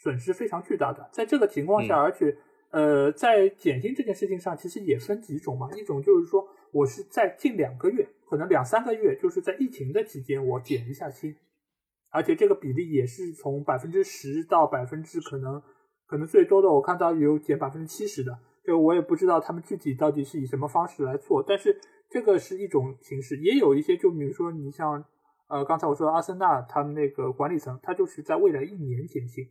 [0.02, 1.10] 损失非常巨大的。
[1.12, 2.36] 在这个情况下，而且
[2.70, 5.68] 呃，在减薪这件事情上，其实也分几种嘛。
[5.74, 11.34] 一种就是说我是在近两个月，可能两三个月，就是在疫情的期间，我减一下薪，
[12.10, 15.60] 而且这个比例也是从百分之十到百分之可能
[16.06, 18.38] 可能最多的，我看到有减百分之七十的。
[18.70, 25.04] 这我也不知道他们具体到底是以什么方式来做，但是这个是一种形式，也有一些，就比如说你像。
[25.52, 29.44] 呃，刚才我说阿森纳他们那个管理层，他就是在未来一年减薪，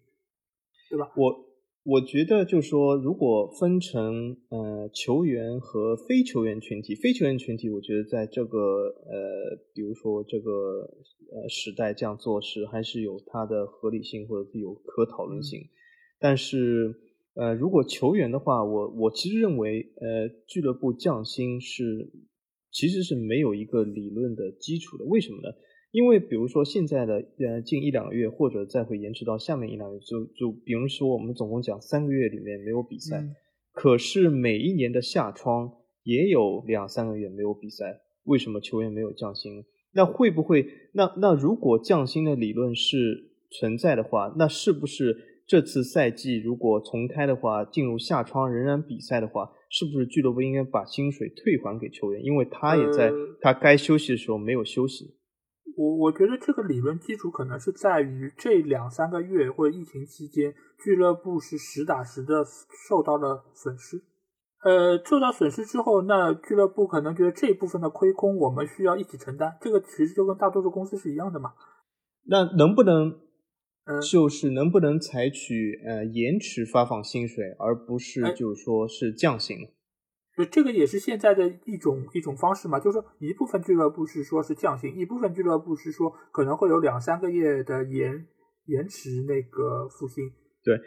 [0.89, 1.12] 对吧？
[1.17, 1.45] 我
[1.84, 10.51] 我觉得就是说，如果分成呃球员和非球员群体，非球员群体，我觉得在这个呃，比如说这个
[11.34, 15.60] 呃时代这样做是还是有它的合理性或者是有可讨论性。
[16.17, 16.95] 但是
[17.35, 22.11] 呃，如果球员的话，我我其实认为呃，俱乐部降薪是
[22.71, 25.05] 其实是没有一个理论的基础的。
[25.05, 25.55] 为什么呢？
[25.91, 33.23] 因为比如说现在的呃近一两个月，或者再会延迟到下面一两个月，就就比如说我们总共讲三个月里面没有比赛，
[33.71, 35.71] 可是每一年的夏窗
[36.03, 39.63] 也有两三个月没有比赛，为什么球员没有降薪？
[39.93, 52.23] 那会不会那那如果降薪的理论是存在的话，那是不是这次赛季如果重开的话，进入夏窗仍然比赛的话，是不是俱乐部应该把薪水退还给球员？
[52.23, 55.17] 因为他也在他该休息的时候没有休息。
[55.75, 62.45] 我我觉得这个理论基础可能是在于这两三个月或者疫情期间，俱乐部是实打实的
[62.88, 64.03] 受到了损失。
[64.63, 69.57] 呃，受到损失之后，那俱乐部可能觉得这一部分的亏空我们需要一起承担。
[69.62, 71.53] 这个其实就跟大多数公司是一样的嘛。
[72.25, 73.17] 那能不能，
[74.12, 79.58] 就是能不能采取呃延迟发放薪水，而不是就是说是降薪？
[80.36, 88.25] 对这个也是现在的一种一种方式嘛，就是说一部分俱乐部是说是降薪，一部分俱乐部是说可能会有两三个月的延
[88.67, 90.23] 延迟那个付薪。
[90.63, 90.80] 对，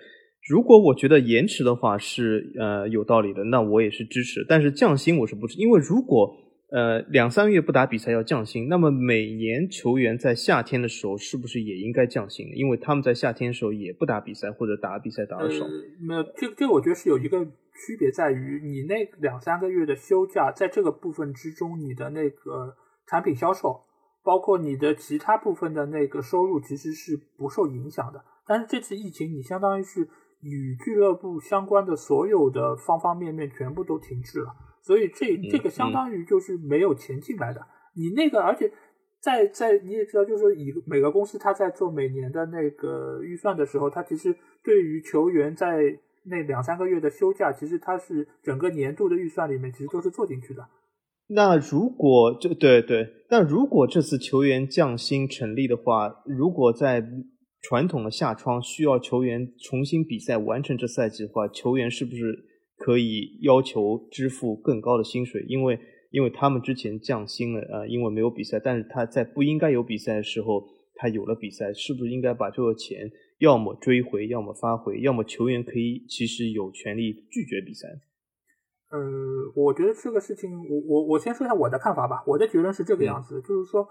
[0.49, 4.45] 如果我觉得延迟的话是呃有道理的，那我也是支持。
[4.49, 6.35] 但是降薪我是不支，因为如果
[6.73, 12.51] 呃两三个月不打比赛要降薪，那么每年球员在夏天的时候是不是也应该降薪？
[12.55, 15.65] 因为他们在夏天的时候也不打比赛，或者打比赛打的少。
[16.01, 17.47] 没有，这这我觉得是有一个。
[17.75, 23.81] 区别在于，你那两三个月的休假，在这个部分之中，你的那个产品销售，
[24.23, 28.23] 包括你的其他部分的那个收入，其实是不受影响的。
[28.47, 30.07] 但是这次疫情，你相当于是
[30.43, 37.61] 与俱乐部相关的所有的方方面面全部都停滞了，所以这这个相当于就是没有钱进来的。
[37.95, 38.71] 你那个，而且
[39.21, 45.79] 在在你也知道，就是说，以每个公司他在做每年的那个预算的时候，他其实对于球员在
[46.25, 50.67] 那两三个月的休假，其实他是整个年度的预算里面，其实都是做进去的。
[51.29, 57.03] 那如果这对对，那如果这次球员降薪成立的话，如果在
[57.63, 62.45] 传统的夏窗需要球员重新比赛完成这赛季的话，球员是不是
[62.85, 65.45] 可以要求支付更高的薪水？
[65.47, 65.79] 因为
[66.11, 70.67] 因为他们之前降薪了，呃，因为没有比赛，但是他在不应该有比赛的时候，
[70.97, 73.11] 他有了比赛，是不是应该把这个钱？
[73.39, 77.89] 要么追回，要么发回，要么球员可以其实有权利拒绝比赛。
[78.91, 78.99] 呃，
[79.57, 82.23] 我觉得这个事情，我我我先说一下我的看法吧。
[82.27, 83.89] 我的结论是这个样子，就是说，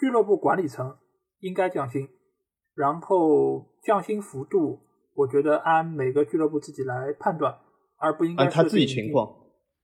[0.00, 0.94] 俱乐部管理层
[1.40, 2.08] 应该降薪，
[2.74, 4.80] 然后降薪幅度，
[5.14, 7.56] 我觉得按每个俱乐部自己来判断，
[7.98, 9.28] 而不应该按他自己情况。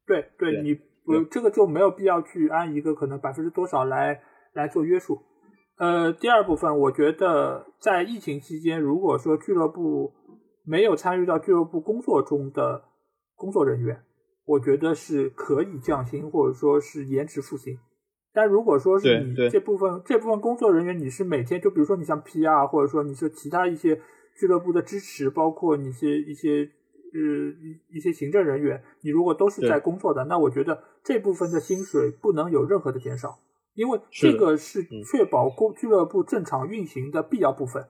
[0.06, 4.20] 对对，你不这个就没有必要去按一个可能百分之多少来
[4.52, 5.18] 来做约束。
[5.78, 10.12] 呃，第二部分，我觉得在疫情期间，如果说俱乐部
[10.64, 12.84] 没有参与到俱乐部工作中的
[13.34, 14.00] 工作人员，
[14.44, 17.76] 我觉得是可以降薪或者说是延迟付薪。
[18.34, 24.00] 但如果说是你这部分这部分工作人员，你是每天就比如说你像 PR，或者说你是其他一些
[24.38, 26.70] 俱乐部的支持，包括你些一些
[27.12, 27.20] 呃
[27.90, 33.38] 一一些行政人员，你如果都是在工作的，那我觉得这部分的薪水不能有任何的减少。
[33.74, 37.82] 因为这个是确保公俱乐部正常运行的必要部分，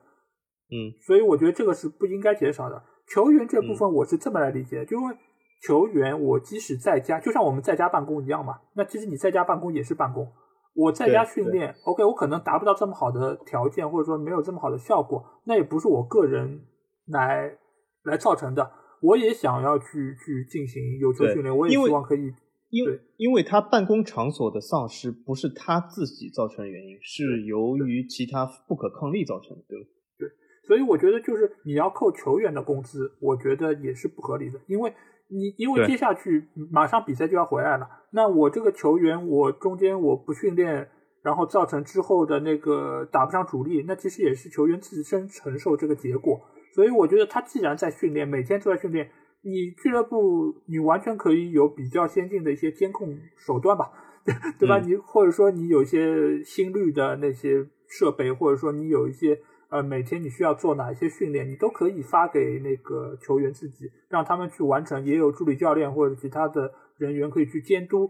[0.71, 2.81] 嗯，所以我觉得这个是不应该减少的。
[3.05, 5.13] 球员这部分我是这么来理解，就因为
[5.61, 10.31] 球员我即使在家，就像我们在家办公一样嘛，那其实你在家办公也是办公，
[10.73, 16.61] 我在家训练，OK，我可能达不到这么好的条件，或者说没有这么好的效果，那也不是我个人
[17.07, 17.57] 来
[18.03, 18.71] 来造成的。
[19.03, 22.33] 我也想要去去进行有球训练，我也希望可以。
[22.69, 29.85] 因为因为他办公场所的丧失不是他自己造成的原因，是由于其他不可抗力造成的，对吧？
[30.17, 30.29] 对，
[30.65, 34.91] 所以我觉得就是你要扣球员的工资，我觉得也是不合理的，因为
[35.27, 40.89] 你因为接下去马上比赛就要回来了，那我这个球员我中间我不训练，
[41.21, 46.41] 然后造成之后的那个打不上主力，那其实也是球员自身承受这个结果。
[46.73, 49.09] 所以我觉得他既然在训练，每天都在训练。
[49.45, 53.91] 你俱乐部，你完全可以有比较先进的一些监控手段吧，
[54.57, 54.79] 对吧？
[54.79, 65.03] 你或者说你有一些心率的那些设备，或者说你有一些呃每天你需要做哪一些训练，你都可以发给那个球员自己，让他们去完成。
[65.03, 68.09] 也有助理教练或者其他的人员可以去监督，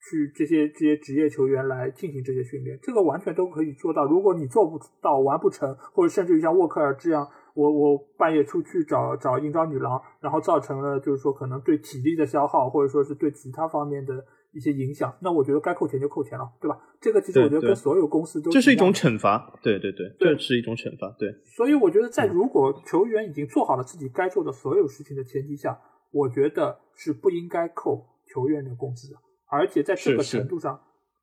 [0.00, 4.06] 去这些这些职业球员来进行这些训练，这个完全都可以做到。
[4.06, 7.28] 如果你做不到完不成，或者甚至于像沃克尔这样。
[7.54, 15.14] 我我半夜出去找找应招女郎，然后造成了就是说可能对体力的消耗，或者说是对其他方面的一些影响。
[15.20, 16.78] 那我觉得该扣钱就扣钱了，对吧？
[17.00, 21.30] 这个其实我觉得跟所有公司都这是一种惩罚，对对对，这是一种惩罚，对。
[21.44, 25.78] 所以我觉得在如果球员已经做好了自己该做的所有事情的前提下，
[26.10, 29.18] 我觉得是不应该扣球员的工资的。
[29.50, 30.80] 而且在这个程度上，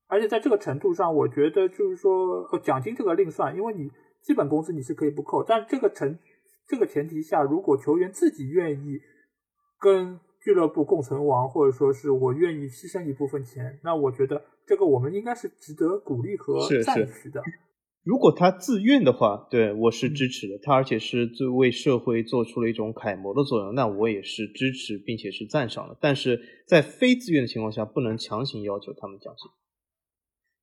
[0.08, 3.90] 而且在这个程度上，我觉得就是说奖金这个另算，因为你。
[4.24, 6.18] 基本工资你是可以不扣，但这个成
[6.68, 9.00] 这个前提下，如果球员自己愿意
[9.80, 17.42] 跟俱乐部共存亡，或者说是我愿意牺牲一部分钱，那我觉得这个我们应该是值得鼓励和赞许的。
[18.04, 20.58] 如果他自愿的话，对我是支持的。
[20.64, 25.98] 他而且是最为社会做出了一种楷模的作用，那我也是支持并且是赞赏的。
[26.00, 29.52] 但是在非自愿的情况下，不能强行要求他们降薪。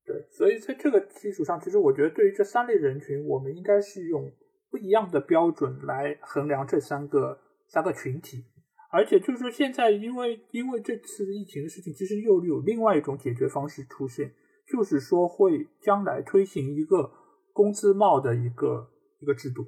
[0.07, 4.31] 对，所以在这个基础上，其实我觉得对于这三类人群，我们应该是用
[4.71, 7.37] 不一样的标准来衡量这三个
[7.67, 8.45] 三个群体。
[8.93, 14.33] 而且就是说，现在因为因为这次疫情的事情，其实又有另外一种解决方式出现，
[14.71, 17.11] 就是说会将来推行一个
[17.53, 18.89] 工资帽的一个
[19.19, 19.67] 一个制度，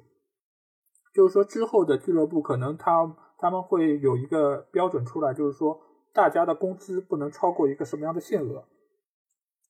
[1.13, 5.77] 就是说之后的俱乐部可能他他们会有一个标准出来，就是说
[6.13, 8.65] 大家的工资不能超过一个什么样的限额。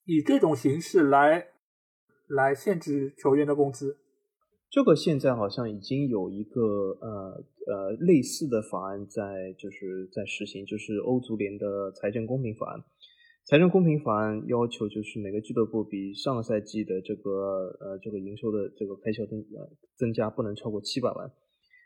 [0.10, 1.50] 以这种形式来
[2.28, 4.00] 来限制球员的工资，
[4.68, 12.84] 这个现在好像已经有一个呃呃类似的法案在就是在实行，就是欧足联的财政公平法案。
[13.46, 21.32] 财政公平法案要求就是每个俱乐部比上个赛季的这个呃这个营收的这个开销增呃增加不能超过七百万，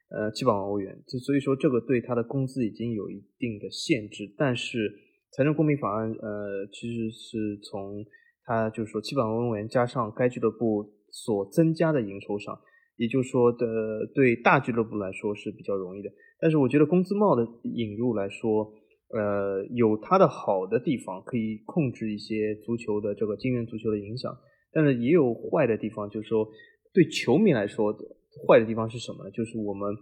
[0.09, 1.03] 呃七百万欧元。
[1.05, 4.97] 就所以说这个对他的工资已经有一定的限制，但是。
[5.35, 8.05] 财政公平法案，呃，其实是从
[8.45, 12.55] 它就是说七百万欧元加上该俱乐部所增加的营收上，
[12.97, 13.65] 也就是说的
[14.13, 16.09] 对大俱乐部来说是比较容易的。
[16.39, 18.71] 但是我觉得工资帽的引入来说，
[19.09, 24.31] 呃，有它的好的地方，可以控制一些足球的这个金元足球的影响，
[24.71, 26.47] 但是也有坏的地方，就是说
[26.93, 27.99] 对球迷来说的，
[28.47, 29.31] 坏的地方是什么呢？
[29.31, 29.95] 就是我们。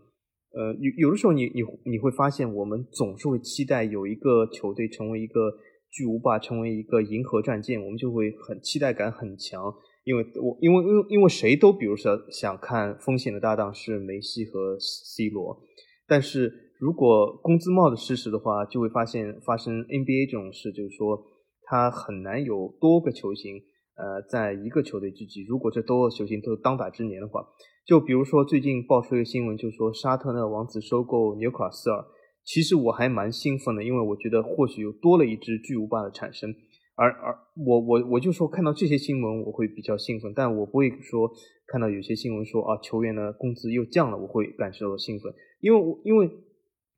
[0.54, 5.52] 呃，有有的时候你你你会发现，我们总是会期待有一个球队成为一个
[5.90, 9.74] 巨无霸，成为一个银河战舰，我们就会很期待感很强，
[10.04, 15.58] 因为我因为因为因为谁都比如说想看风险的搭档是梅西和 C 罗，
[16.08, 21.24] 但是如果工资帽的事实的话，就会发现发生 NBA 这种事，就是说
[21.64, 23.62] 他很难有多个球星。
[23.94, 27.46] 呃，在一个球队聚集，如果这多个球星都当打之年的话，
[27.86, 32.06] 就比如说最近爆出一个新闻，就是说沙特那王子收购纽卡斯尔，
[32.44, 36.54] 其实我还蛮兴奋的，因为我觉得或许又多了一支巨无霸的产生。
[36.96, 41.30] 而而我我我就说看到这些新闻我会比较兴奋，但我不会说
[41.68, 46.30] 看到有些新闻说啊球员的工资又降了，我会感受到兴奋，因为因为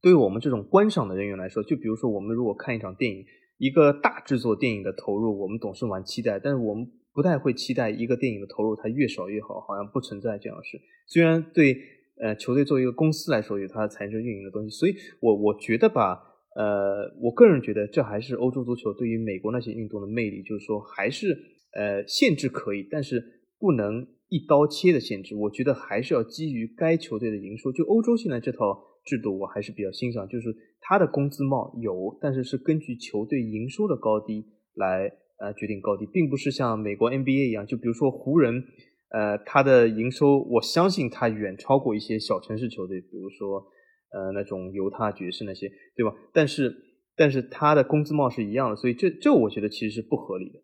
[0.01, 3.23] 对于我们这种观赏的人员来说，就比如说我们如果看一场电影。
[3.59, 10.80] 一个大制作电影的投入，我们总是蛮期待，但是我们不太会期待一个电影的投入它越少越好，好像不存在这样的事。
[11.07, 11.78] 虽然对
[12.22, 16.20] 呃球队作为一个公司来说有它的财政运营的东西，所以我我觉得吧，
[16.55, 21.38] 呃，我个人觉得这还是欧洲足球对于美国那些运动的魅力，就是说还是
[21.74, 23.24] 呃限制可以，但是
[23.59, 25.36] 不能一刀切的限制。
[25.36, 28.89] 我觉得还是要基于该球队的营收，就欧洲现在这套。
[29.05, 34.45] 制度我还是比较欣赏，就是他的工资帽有，但是是根据球队营收的高低
[34.76, 38.63] 来呃决定高低，并不是像美国 NBA 一样，就比如说湖人，
[39.09, 43.65] 呃，他的营收我相信他远超过一些小城市球队，比如说
[44.11, 46.13] 呃那种犹他爵士那些，对吧？
[46.34, 46.75] 但是
[47.15, 50.59] 但是他的工资帽是一样的，所以这这我觉得其实是不合理的。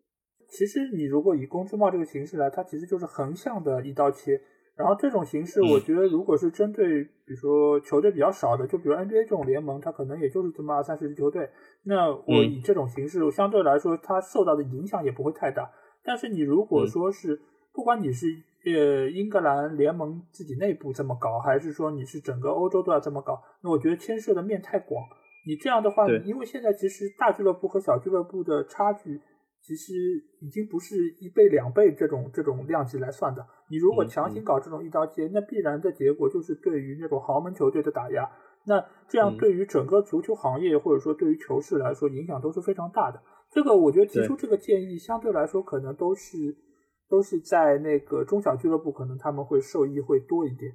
[0.48, 4.40] 其实你如果以工资帽这个形式来，它其实就是横向的一刀切。
[4.80, 11.48] 然后这种形式，我觉得如果是针对比如说球队比较少的，就比如 NBA 这种联盟，它可能也就是这么二三十支球队。
[11.84, 15.70] 那我以这种形式，相对来说它受到的影响也不会太大。
[16.02, 17.38] 但是你如果说是，
[17.72, 18.26] 不管你是
[18.64, 25.04] 呃英格兰联盟自己内部这么搞，还是说你是整个欧洲都要这么搞，那我觉得牵涉的面太广。
[25.46, 29.20] 你这样的话，因为现在其实大俱乐部和小俱乐部的差距。
[29.62, 29.92] 其实
[30.40, 33.46] 已经不是一倍两倍这种这种量级来算的。
[33.68, 38.28] 你如果强行搞这种一刀切，那必然的结果就是对于那种豪门球队的打压。
[38.64, 43.22] 那这样对于整个足球行业或者说对于球市来说影响都是非常大的。
[43.50, 46.36] 这个我觉得提出这个建议相对来说可能都是
[47.08, 50.72] 都是在那个中小俱乐部可能他们会受益会多一点。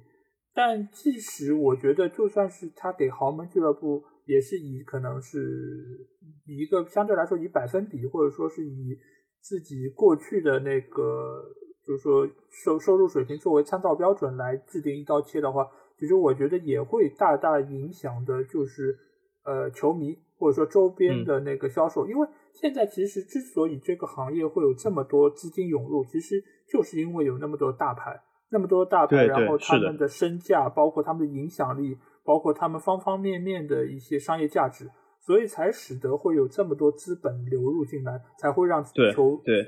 [0.54, 4.02] 但即使我觉得就算是他给豪门俱乐部。
[4.26, 6.06] 也是以可能是
[6.44, 8.98] 以一个相对来说以百分比或者说是以
[9.40, 11.42] 自己过去的那个
[11.86, 15.66] 就是说收收入水平作为参照标准来制定一刀切的话，
[15.96, 18.98] 其实我觉得也会大大影响的，就是
[19.44, 28.20] 呃球迷或者说周边的那个销售，因为现在其实之所以这个行业会有这么多资金涌入，其实就是因为有那么多大牌，
[28.50, 31.96] 那么多大牌，然后他们的身价，包括他们的影响力。
[32.26, 39.64] 包括他们方方面面的一些商业价值，所以才使得会有这么多资本流入进来，才会让球对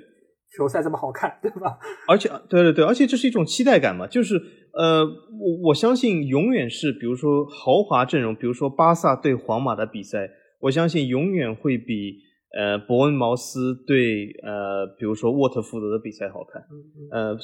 [0.56, 1.78] 球赛这么好看，对吧？
[2.08, 4.34] 而且，对对对，而且这是一种期待感嘛，就是
[4.72, 10.28] 呃，我我相信永远是，比如说豪华阵容，比如说巴萨对皇马的比赛，
[10.60, 12.27] 我相信永远会比。
[12.56, 16.62] 呃，伯恩茅斯对呃，比如说沃特福德的比赛好看。
[17.10, 17.36] 呃，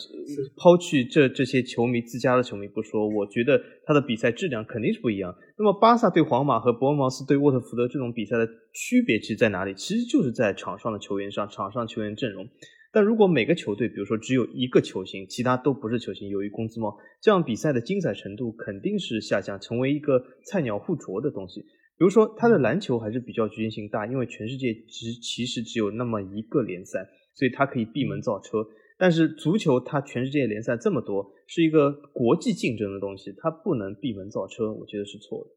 [0.56, 5.34] 抛去这这些球迷自家的球迷不说，我觉得他的比赛质量肯定是不一样。
[5.58, 9.74] 那么巴萨对皇马和伯恩茅斯对沃特福德这种比赛的区别其实在哪里？
[9.74, 12.48] 其实就是在场上的球员上，场上球员阵容。
[12.90, 21.62] 但如果每个球队，比如说只有一个球星，其他都不是球星，由于工资帽，这样比赛的精彩程度肯定是下降，成为一个菜鸟互啄的东西。
[21.96, 28.66] 比如说，他的篮球还是比较局限性大，因为全世界只其实只有那么一个联赛，所以它可以闭门造车。
[28.98, 35.50] 但是足球它全世界联赛这么多，是一个国际竞争的东西，它不能闭门造车，我觉得是错的。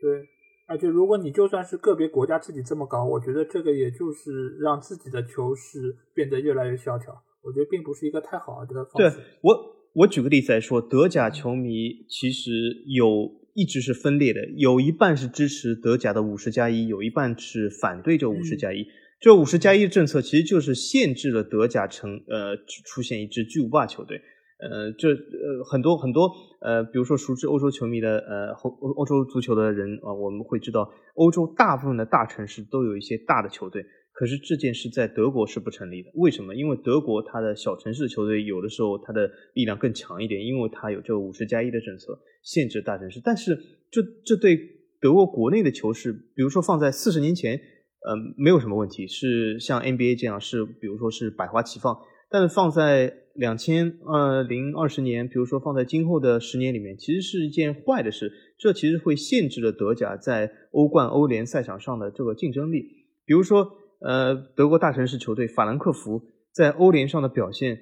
[0.00, 0.26] 对，
[0.66, 7.12] 而且如果你就算是个别国家自己这么搞，我觉得这个也就是让自己的球市变得越来越萧条，
[7.42, 9.16] 我觉得并不是一个太好的方式。
[9.16, 12.50] 对我，我举个例子来说，德甲球迷其实
[12.86, 13.44] 有。
[13.56, 18.86] 一直是分裂的，有一半是支持德甲的五十加一，有一半是反对这五十加一。
[19.18, 22.54] 这五十加一的政策其实就是限制了德甲成呃
[22.84, 24.20] 出现一支巨无霸球队。
[24.58, 26.30] 呃，这呃很多很多
[26.60, 33.84] 呃，比如说熟知欧洲球迷的呃欧欧洲足球的人啊，我们会知道欧洲大部分的大城市都有一些大的球队。
[34.18, 36.54] 可是这件事在德国是不成立的，为什么？
[36.54, 43.20] 因为德国它的小城市球队有的时候它的力量更强一点，因为它有这个五十加一的政策限制大城市。
[43.22, 43.54] 但是
[43.90, 44.58] 这这对
[45.02, 47.60] 德国国内的球市，比如说放在四十年前，
[48.06, 51.94] 呃，没有什么问题，是像 NBA 这样是，比如说是百花齐放。
[52.30, 58.32] 但是放在两千二零二十年，比如说放在今后的十年里面，其实是一件坏的事。
[58.56, 62.80] 这其实会限制了德甲在欧冠、欧联赛场上的这个竞争力，
[63.26, 63.76] 比如说。
[64.00, 66.22] 呃，德国大城市球队法兰克福
[66.52, 67.78] 在欧联上的表现，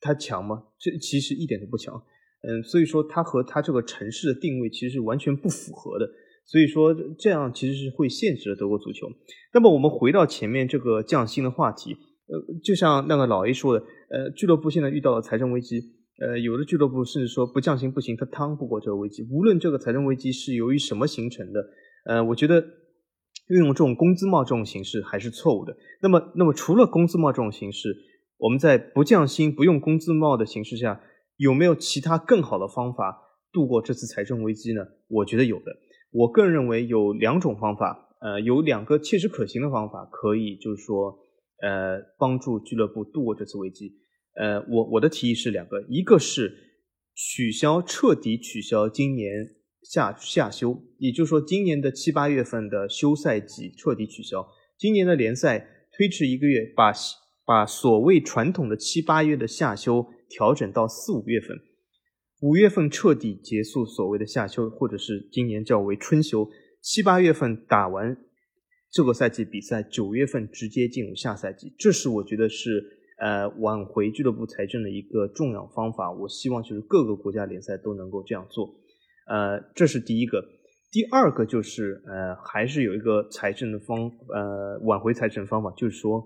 [0.00, 0.64] 它强吗？
[0.78, 2.02] 这其实一点都不强。
[2.42, 6.08] 嗯，所以说它和它这个城市的定位其实是完全不符合的。
[6.46, 9.06] 所以说这样其实是会限制了德国足球。
[9.52, 15.80] 那么我们回到前面这个降薪的话题，呃，就像那个老 A 说的，呃，俱乐部现在遇到了财政危机，
[16.20, 19.22] 呃，有的俱乐部甚至说不降薪不行，他趟不过这个危机。
[19.30, 21.60] 无论这个财政危机是由于什么形成的，
[22.06, 22.64] 呃，我觉得。
[23.48, 25.76] 运用这种工资帽这种形式还是错误的。
[26.00, 27.94] 那么，那么除了工资帽这种形式，
[28.38, 31.00] 我们在不降薪、不用工资帽的形式下，
[31.36, 33.18] 有没有其他更好的方法
[33.52, 34.82] 度过这次财政危机呢？
[35.08, 35.76] 我觉得有的。
[36.10, 41.18] 我个人认为有两种方法，呃，有两个切实可行的方法，可以就是说，
[41.60, 43.92] 呃，帮助俱乐部度过这次危机。
[44.36, 46.52] 呃，我我的提议是两个，一个是
[47.14, 49.30] 取消，彻底取消今年。
[49.84, 56.92] 下下休，也就是说，今年的七八月份的休赛季彻底取消，今年的联赛推迟一个月，把
[57.44, 61.50] 把所谓传统的七八月的夏休调整到四五月份，
[62.40, 66.48] 五月份彻底结束所谓的夏休，或者是今年叫为春休，
[66.80, 68.16] 七八月份打完
[68.90, 72.82] 这个赛季比赛，九月份直接进入下赛季，这是我觉得是
[73.18, 76.10] 呃挽回俱乐部财政的一个重要方法。
[76.10, 78.74] 我希望就是各个国家联赛都能够这样做。
[79.26, 80.44] 呃，这是第一个，
[80.90, 86.22] 第二个就是呃，还是有一个财政的方呃挽回财政方法，就是说，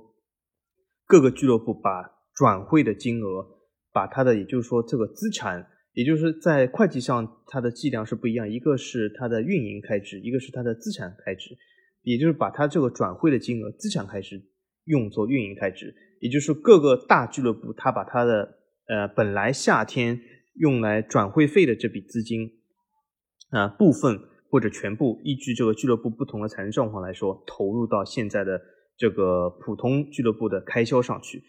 [1.07, 3.47] 各个俱乐部把转会的金额，
[3.93, 11.57] 把它的也就是说这个资产，也就是在会计上它的计量是不一样，一个是它的运营开支，一个是它的资产开支，
[12.03, 14.43] 也就是把它这个转会的金额资产开支
[14.85, 18.57] 用作运营开支，也就是各个大俱乐部它把它的
[18.89, 20.21] 呃本来夏天
[20.55, 22.51] 用来转会费的这笔资金
[23.51, 24.19] 啊部分
[24.51, 28.61] 或者全部，依据这个俱乐部不同的财政状况来说，投入到现在的。
[29.01, 31.41] 这个普通俱乐部的开销上去，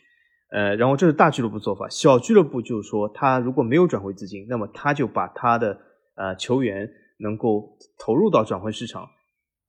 [0.52, 1.90] 呃，然后这是大俱乐部做法。
[1.90, 5.76] 小俱乐部就是说，他如果没有转会资金，那么他就把他的
[6.14, 6.88] 呃球员
[7.22, 9.08] 能够投入到转会市场，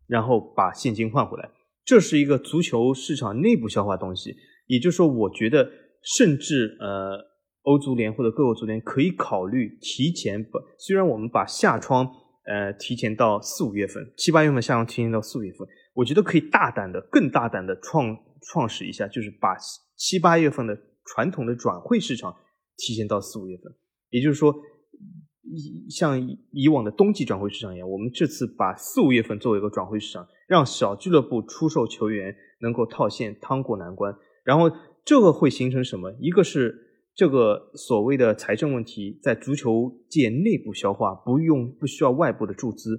[0.07, 1.49] 然后把现金换回来。
[1.83, 4.37] 这是一个足球市场内部消化东西。
[4.67, 5.71] 也就是说，我觉得
[6.03, 7.17] 甚至呃，
[7.63, 12.07] 欧足联或者各国足联可以考虑提前把，虽然我们把夏窗
[12.51, 15.67] 呃提前到四五月份，七八月份夏窗提前到四五月份。
[15.95, 18.17] 我觉得可以大胆的、更大胆的创
[18.49, 19.57] 创始一下，就是把
[19.97, 22.35] 七八月份的传统的转会市场
[22.77, 23.73] 提前到四五月份。
[24.09, 24.53] 也就是说，
[25.89, 26.21] 像
[26.53, 34.13] 以往的冬季转会市场一样，我们这次把四五月份作为一个转会市场，让小俱乐部出售球员能够套现、趟过难关。
[34.43, 34.71] 然后
[35.05, 36.13] 这个会形成什么？
[36.21, 42.97] 一个是这个所谓的财政问题在足球界内部消化，不用不需要外部的注资；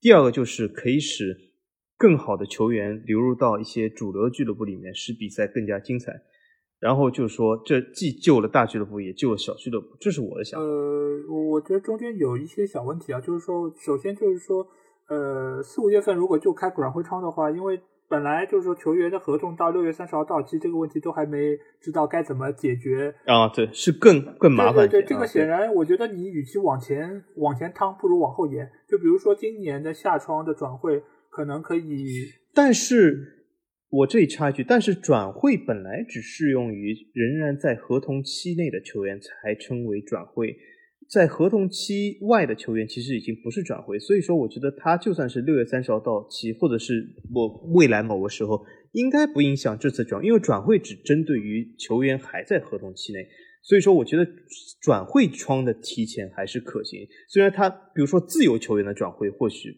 [0.00, 1.52] 第二个就是可以使。
[1.98, 6.12] 更好的球员流入到一些主流俱乐部里面，使比赛更加精彩。
[6.80, 9.86] 然后就是说，这既救了大俱乐部，也救了小俱乐部。
[10.00, 10.66] 这是我的想法。
[10.66, 14.66] 呃，我觉得中间有一些小问题啊，就是说，首先就是说，
[15.08, 17.80] 呃，四五月份如果就开转会窗的话，因为
[18.12, 23.48] 本来就是说球员的合同到六月三十号到期，这个问题都还没知道该怎么解决啊。
[23.48, 24.86] 对，是更更麻烦。
[24.86, 28.70] 对对，这个显然，我觉得你与其往前往前趟，不如往后延。
[28.86, 31.02] 就比如说今年的夏窗的转会。
[31.34, 33.46] 可能可以，但是
[33.88, 40.54] 我这里插一句，但是转会本来只适用于仍然在合同期内的球员才称为转会，
[41.12, 53.28] 在合同期外的球员其实已经不是转会，所以说我觉得他就算是六月三十号到期，或者是我未来某个时候，应该不影响这次转，因为转会只针对于球员还在合同期内，
[53.62, 54.26] 所以说我觉得
[54.80, 59.76] 转会窗的提前还是可行，虽然他比如说自由球员的转会或许。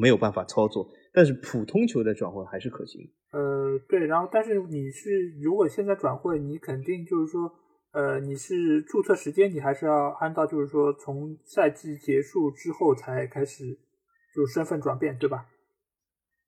[0.00, 3.02] 没有办法操作，但是普通球员的转会还是可行。
[3.32, 7.52] 呃，对，然后但是你是如果现在转会，你肯定就是说，
[7.94, 13.78] 呃，你是注册时间，你还是要按照就是说从赛季结束之后才开始
[14.34, 15.46] 就身份转变，对吧？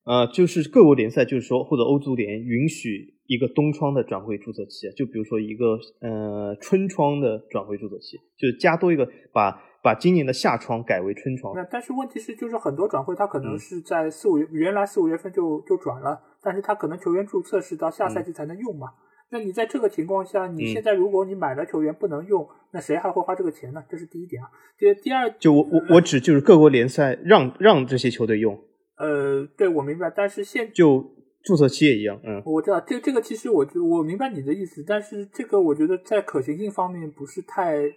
[0.05, 9.63] 呃，就是各国联赛就是说或者欧足联允许一个冬窗的转会注册期，就比如说一个呃春窗的转会注册期，就是加多一个把。
[9.83, 11.55] 把今年的夏窗改为春窗。
[11.55, 18.89] 那但是问题是，就是很多转会，他可能是在四五月，原来四五月份就就转了，但是他可能球员注册是到下赛季才能用嘛。
[19.31, 23.83] 那你在这个情况下，你现在如果你买了球员不能用，那谁还会花这个钱呢？
[23.89, 24.49] 这是第一点啊。
[24.79, 28.59] 这第二，就我我我指就是各国联赛让让这些球队用。
[28.99, 31.05] 呃，对，我明白，但是现就
[31.45, 37.93] 注册期也一样，嗯，我知道这这个其实我就我明白你的意思，但是这个我觉得在可行性方面不是太。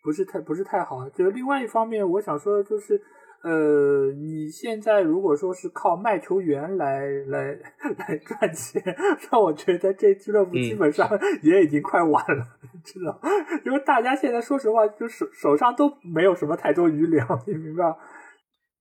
[0.00, 2.98] 不是太不是太好，就是另外一方面，我想说的就是，
[3.42, 7.56] 呃，你现在如果说是靠卖球员来来
[7.96, 8.82] 来赚钱，
[9.30, 11.08] 那我觉得这俱乐部基本上
[11.42, 12.44] 也已经快完了，
[12.84, 13.20] 知道？
[13.64, 17.84] 因为大家现在说实话，就手手上都没有什么太多余粮，你明白？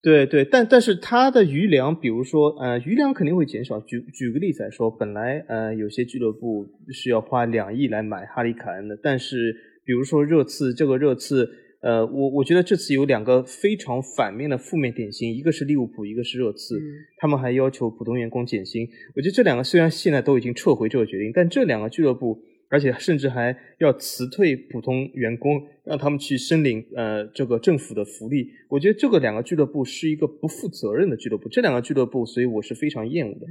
[0.01, 3.79] 对对，但但是他的余粮，比如说呃，余粮肯定会减少。
[3.81, 9.55] 举举个例子来说，本来呃有些俱乐部是要花两亿来买哈利凯恩的，但是。
[9.87, 11.49] 比如说热刺，这个热刺，
[11.81, 16.81] 呃，我我觉得这次有两个非常反面的负面典型，一个是利物浦，一个是热刺，
[17.17, 18.87] 他们还要求普通员工减薪。
[19.15, 28.49] 我觉得这两个虽然现在都已经撤回这个决定，但这两个俱乐部，而且甚至还要辞退普通员工，让他们去申领呃这个政府的福利。
[28.69, 33.45] 我觉得这个两个俱乐部是一个不负责任的俱乐部，这两个俱乐部，所以我是非常厌恶的。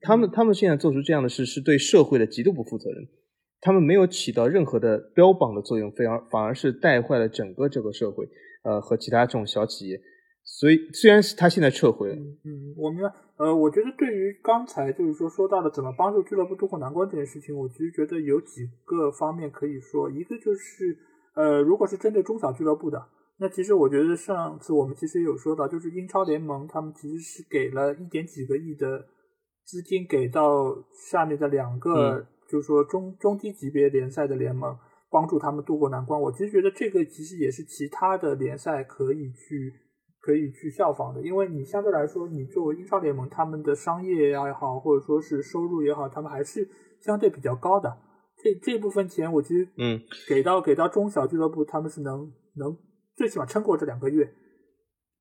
[0.00, 3.06] 他们他们现在做出这样的事，是对社会的极度不负责任。
[3.62, 8.28] 他们没有起到任何的标榜的作用，反而反而是带坏了整个这个社会，
[8.64, 10.00] 呃，和其他这种小企业。
[10.44, 13.08] 所以，虽然是他现在撤回了，嗯，我明白。
[13.36, 20.10] 呃，我觉得对于刚才就是说说到的怎么帮助俱乐部渡过难关这件事情，我其实觉得有几个方面可以说。
[20.10, 20.98] 一个就是，
[21.36, 23.00] 呃，如果是针对中小俱乐部的，
[23.38, 29.06] 那其实我觉得上次我们其实也有说到，就是英超联盟他们其实是给了一点几个亿的
[29.64, 32.26] 资金给到下面的两个。
[32.52, 34.76] 就是说中中低级别联赛的联盟
[35.10, 39.72] 帮助他们渡过难关，我其实觉得这个其实也是其他的联赛可以去
[40.20, 46.68] 可以去效仿的，因为你相对来说，你作为英超联盟，他们的商业也好，或者说是收入也好，他们还是
[47.00, 47.96] 相对比较高的。
[48.36, 49.98] 这这部分钱我其实嗯
[50.28, 52.76] 给到给到中小俱乐部，他们是能能
[53.16, 54.30] 最起码撑过这两个月。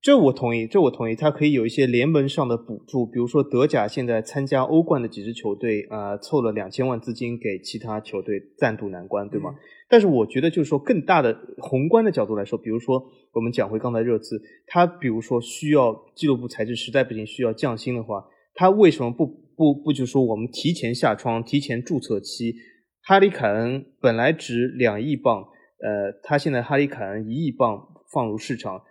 [0.01, 9.51] 这我同意，这我同意，它可以有一些联盟上的补助，比如说德甲现在参加欧冠的几支球队啊、呃凑了两千万资金给其他球队暂渡难关，对吗？
[9.51, 9.57] 嗯
[9.91, 18.23] 但是我觉得就是说更大的宏观的角度来说，比如说我们讲回刚才热刺，他比如说需要俱乐部财政实在不行需要降薪的话，
[18.55, 22.55] 他为什么不不不就说我们提前下窗，提前注册期？
[23.03, 25.43] 哈里凯恩本来值两亿镑，
[25.81, 27.77] 呃，他现在哈里凯恩一亿镑
[28.13, 28.81] 放入市场，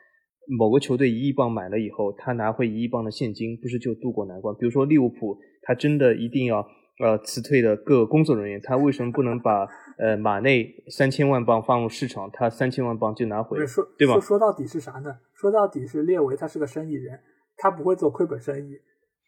[0.48, 4.54] 某个球队一亿镑买了以后，他拿回一亿镑的现金，不是就渡过难关？
[4.56, 6.66] 比如说利物浦，他真的一定要
[6.98, 9.68] 呃辞退的各工作人员，他为什么不能把
[9.98, 14.20] 呃马内三千万镑放入市场，他三千万镑就拿回说对吧说？
[14.20, 15.18] 说到底是啥呢？
[15.34, 17.20] 说到底是列维他是个生意人，
[17.56, 18.76] 他不会做亏本生意，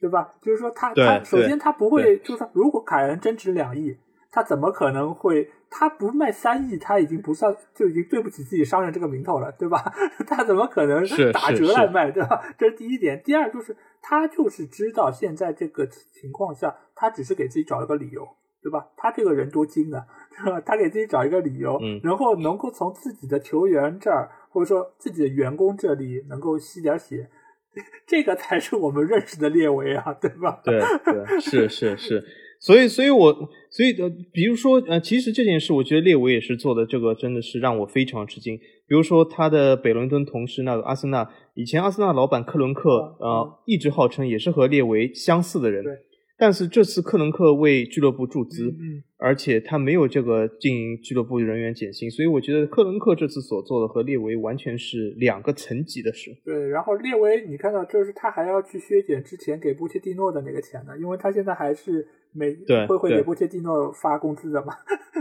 [0.00, 0.34] 对吧？
[0.42, 3.96] 就是说他他首先他不会，就是说如果凯恩真值两亿，
[4.32, 5.48] 他怎么可能会？
[5.74, 9.82] 他不卖三亿，他已经不算就已经对不起自己商人这个名头了，对吧？
[10.26, 12.42] 他怎么可能是打折来卖，对吧？
[12.58, 13.22] 这是第一点。
[13.24, 18.26] 第二就是他就是知道现在这个情况下，他只是给自己找了个理由，
[18.62, 18.86] 对吧？
[18.98, 20.04] 他这个人多精的，
[20.44, 20.60] 对吧？
[20.60, 27.30] 他给自己找一个理由，嗯然后能够从自己的球员这儿，或者说自己的员工这里能够吸点血，
[28.06, 30.60] 这个才是我们认识的列维啊，对吧？
[30.62, 32.22] 对对，是是是，
[32.62, 38.56] 所以所以我所以呃，比如说呃，其实这件事，我觉得列维也是做的这个真的是让我非常吃惊。
[38.86, 45.92] 比如说他的北伦敦同事那个阿森纳，以前阿森纳老板克伦克嗯呃一直号称也是和列维相似的人对，
[46.38, 56.30] 但是这次克伦克为俱乐部注资，嗯嗯而且他没有这个经营俱乐部人员减薪，所以我觉得克伦克这次所做的和列维完全是两个层级的事。
[56.44, 64.74] 对，然后列维，你看到就是他还要去削减之前给波切蒂诺的那个钱呢，因为他现在还是每对对会会给波切蒂诺发工资的嘛，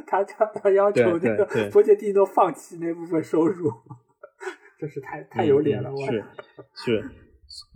[0.08, 3.72] 他他他要求对那个波切蒂诺放弃那部分收入，
[4.80, 5.98] 真是太太有脸了，我
[6.74, 7.04] 是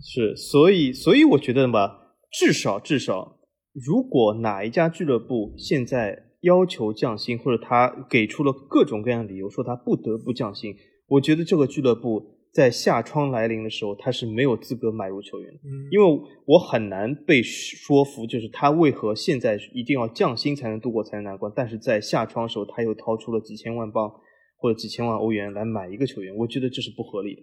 [0.00, 3.38] 是，所以所以我觉得吧，至少至少，
[3.72, 10.74] 如果哪一家俱乐部现在要求降薪，或者他给出了各种各样的理由说他不得不降薪，
[11.08, 15.60] 我觉得这个俱乐部在夏窗来临的时候，他是没有资格买入球员的。
[15.62, 16.06] 嗯，因为
[16.46, 24.10] 我很难被说服，就是他为何现在一定要降薪才能度过财政难关，但是在夏窗的时候他又掏出了几千万镑
[24.56, 27.42] 或者几千万欧元来买一个球员，我觉得这是不合理的。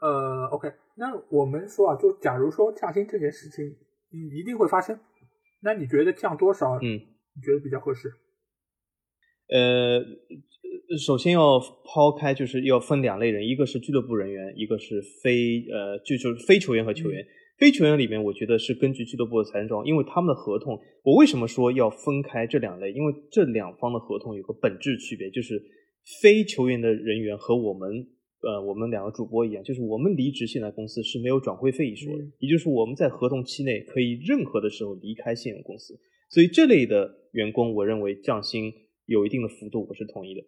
[0.00, 4.98] 呃，OK，那我们说啊，就假如说降薪这件事情，嗯，一定会发生，
[5.62, 6.74] 那你觉得降多少？
[6.82, 8.10] 嗯，你觉得比较合适？
[9.48, 10.00] 呃，
[10.98, 17.24] 首先要抛开，就是要分两类人，一个是俱乐部人员，一个是非呃，就就是非球员和球员。
[17.58, 22.92] 非球员里面，我觉得是根据俱乐部的财政状况，因为他们的合同，我为什么说要分开这两类？
[22.92, 25.62] 因为这两方的合同有个本质区别，就是
[26.20, 28.06] 非球员的人员和我们
[28.42, 35.98] 呃我们两个主播一样，就是我们离职现在公司是没有转会费一说的，嗯也就是我们在合同期内可以任何的时候离开现有公司，
[36.28, 38.70] 所以这类的员工，我认为降薪
[39.06, 40.42] 有一定的幅度，我是同意的。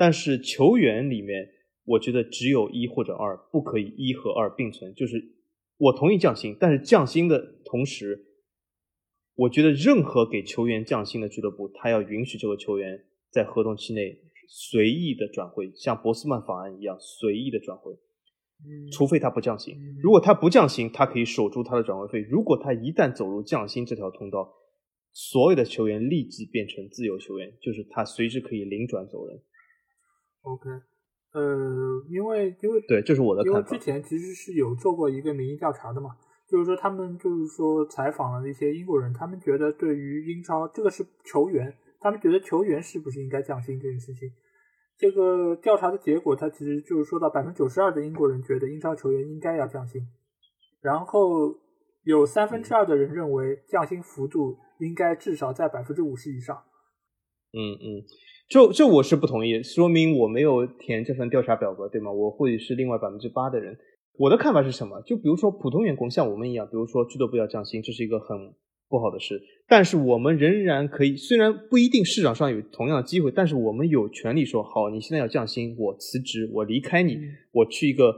[0.00, 1.46] 但是球员里面，
[1.84, 4.94] 我觉得只有一或者二，不可以一和二并存。
[4.94, 5.22] 就是
[5.76, 8.18] 我同意降薪，但是降薪的同时，
[9.34, 12.98] 我觉得任何给球员降薪的俱乐部，他要允许这个球员
[13.30, 20.00] 在合同期内随意的转会，像博斯曼法案一样随意的转会，嗯，除非他不降薪嗯。
[20.02, 22.20] 如果他不降薪，他可以守住他的转会费。
[22.20, 24.50] 如果他一旦走入降薪这条通道，
[25.12, 29.38] 所有的球员立即变成自由球员，就是他随时可以零转走人。
[30.42, 30.70] OK，
[31.32, 33.84] 呃，因为因为对，这是我的看法因为之。
[33.84, 36.16] 前其实是有做过一个民意调查的嘛，
[36.48, 44.30] 就是说他们就是说采访了一些英国人，他们觉得对于英超这个是球员，他们觉得球员是不是应该降薪这件事情，
[44.96, 50.02] 这个调查的结果，它其实就是说到百分之九十二的英国人觉得英超球员应该要降薪，
[50.80, 51.54] 然后
[52.04, 56.56] 有三分之二的人认为降薪幅度应该至少在百分之五十以上。
[57.52, 58.02] 嗯嗯，
[58.50, 62.10] 这这我是不同意，说明我没有填这份调查表格，对吗？
[62.10, 63.78] 我或许是另外百分之八的人。
[64.18, 65.00] 我的看法是什么？
[65.02, 68.36] 就比如说普通员工像我们一样，比如说俱乐部要降薪，这是一个很
[68.88, 69.40] 不好的事。
[69.68, 77.22] 但是我们仍然可以，虽然不一定市场上有同样的机会，但是我们有权利说，好，你现在要降薪，我辞职，我离开你，嗯
[77.52, 78.12] 我去一个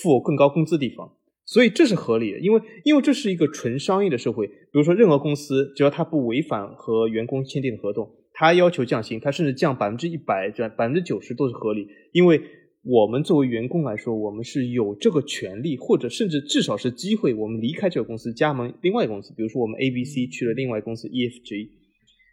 [0.00, 1.10] 付我更高工资的地方。
[1.44, 4.46] 所以这是合理的，因为因为这是一个纯商业的社会。
[4.46, 8.08] 比如说，任何公司只要他不违反和员工签订的合同，
[8.38, 11.88] 他要求降薪，他甚至降百分之一百、降百分之九十都是合理。
[12.12, 12.38] 因为
[12.84, 19.32] 我们作为员工来说，我们是有这个权利，或者甚至至少是机会，我们离开这个公司，加盟另外一个公司。
[19.34, 21.70] 比如说，我们 A、B、C 去了另外公司 EFG，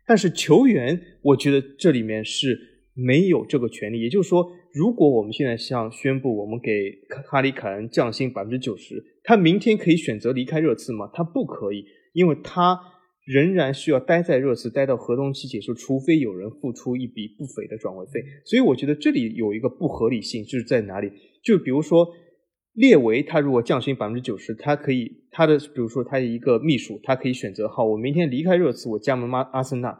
[0.05, 2.59] 但是球员，我觉得这里面是
[2.93, 4.01] 没有这个权利。
[4.01, 6.69] 也就是说，如果我们现在像宣布我们给
[7.31, 11.09] 哈里凯恩降薪百分之九十，他明天可以选择离开热刺吗？
[11.13, 12.77] 他不可以，因为他
[13.25, 18.23] 仍然需要待在热刺，待到合同期结束，除非有人付出一笔不菲的转会费。
[18.45, 21.11] 所以我觉得这里有一个不合理性，就是在哪里？
[21.43, 22.07] 就比如说。
[22.75, 29.95] 列维他如果降薪百分之九十，他可以他的比如说他一个秘书，他可以选择好，我明天离开热刺，我加盟阿阿森纳。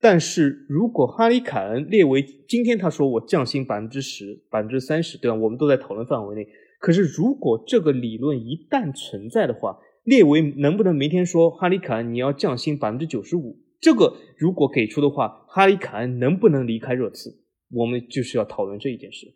[0.00, 5.36] 但是如果哈里凯恩列维今天他说我降薪百分之十、百分之三十，对吧？
[5.36, 6.44] 我们都在讨论范围内。
[6.80, 13.58] 可是如果这个理论一旦存在的话，列维能不能明天说哈里凯恩你要降薪百分之九十五？
[13.80, 17.42] 这个如果给出的话，哈里凯恩能不能离开热刺？
[17.70, 19.26] 我们就是要讨论这一件事。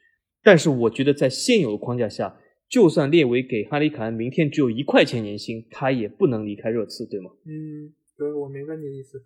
[0.43, 2.39] 但是我觉得在现有的框架下。
[2.71, 7.29] 就算列维给哈里凯恩明天只有一块钱年薪，他也不能离开热刺，对吗？
[7.45, 9.21] 嗯，对，我明白你的意思。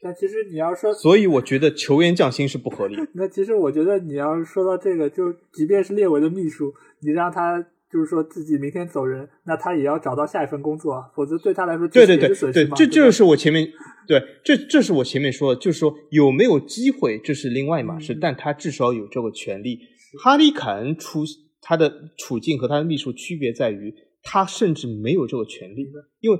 [0.00, 2.96] 但其实你要说，所以我觉得球员降薪是不合理。
[3.12, 13.66] 那其实我觉得你要说到这个，就即便是列维的秘书，你让他就是说自己明天走人，那他也要找到下一份工作啊，否则对他来说对对对对，这这就是我前面
[14.06, 19.80] 对这这是我前面说的，就是说有没有机会这是另外一码事，但他至少有这个权利。
[20.22, 21.24] 哈利凯恩出。
[21.60, 26.38] 他的处境和他的秘书区别在于，他甚至没有这个权利，因为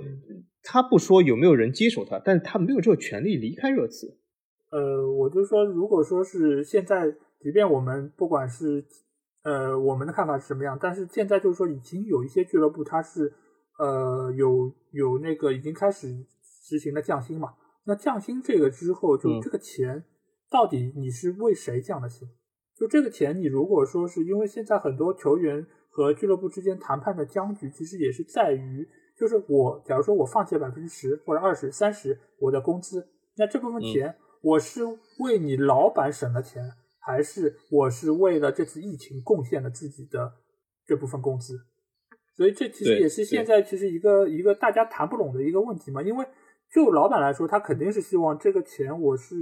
[0.63, 4.17] 他不说有没有人接手他，但是他没有这个权利离开热刺。
[4.71, 8.87] 呃，我就说，如果说是现在，即便我们不管是
[9.43, 13.33] 呃我们的看法是什么样，但是现在就是说，已经有一些俱乐部，它是
[13.79, 16.09] 呃有有那个已经开始
[16.43, 17.55] 实行了降薪嘛。
[17.85, 20.05] 那降薪这个之后，就这个钱
[20.51, 22.29] 到底你是为谁降的薪？
[22.77, 28.87] 就这个钱，你如果说是因为现在很多球员和俱乐部之间谈判的僵局，其实也是在于，
[29.19, 34.85] 就是我假如说我放弃百分之十或者二十三十我的工资，那这部分钱我是
[35.19, 36.71] 为你老板省的钱，
[37.09, 40.31] 还是我是为了这次疫情贡献了自己的
[40.87, 41.59] 这部分工资？
[42.37, 46.03] 所以这其实也是现在其实一个一个大家谈不拢的一个问题嘛。
[46.03, 46.27] 因为
[46.71, 49.35] 就老板来说，他肯定是希望这个钱我是。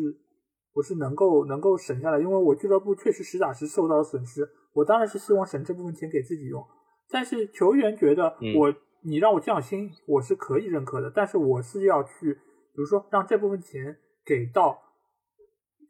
[0.77, 6.62] 我是能够能够省下来，因为我俱乐部确实实打实受到了损失，我当然是希望省这部分钱给自己用。
[7.09, 14.79] 但是球员觉得我你让我降薪，我是可以认可的，但是我是要去，比如说让这部分钱给到，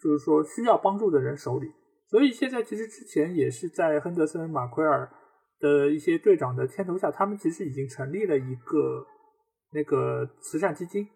[0.06, 1.66] 就是说需要帮助的人手里。
[2.06, 5.10] 所以现在其实之前也是在亨德森、马奎尔
[5.58, 9.04] 的一些队长的牵头下，他们其实已经成立了一个
[9.72, 11.08] 那个慈善基金，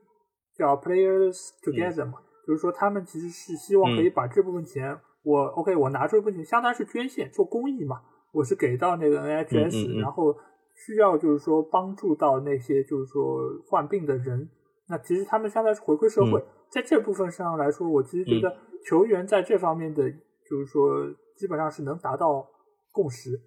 [0.56, 2.14] 叫 Players Together 嘛。
[2.44, 8.00] 就是说，他们其实是希望可以把这部分钱，我 OK，我拿出一部分钱，相当于是捐献做公益嘛。
[8.32, 10.34] 我是给到那个 NHS，然后
[10.74, 14.48] 需要就是说帮助到那些就是说患病的人。
[14.88, 18.56] 那其实他们相当于是回馈社会，在这部分上来说，我其实觉得
[18.86, 20.10] 球员在这方面的
[20.48, 22.48] 就是说基本上是能达到
[22.92, 23.40] 共识。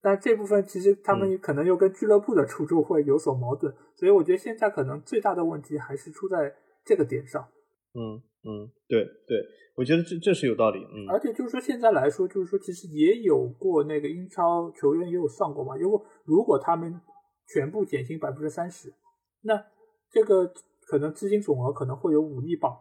[0.00, 6.54] 但这部分其实他们可能又跟俱乐部的出处会有所矛盾，所以我觉得现在可能最大的问题还是出在
[6.84, 7.42] 这个点上。
[7.94, 8.22] 嗯。
[8.44, 9.36] 嗯，对对，
[9.74, 10.78] 我觉得这这是有道理。
[10.78, 17.00] 嗯，而且就是说现在来说，就是说其实也有过那个英超球员也有算过嘛，如果如果他们
[17.48, 18.94] 全部减薪百分之三十，
[19.42, 19.60] 那
[20.08, 20.46] 这个
[20.88, 22.74] 可能资金总额可能会有五亿镑，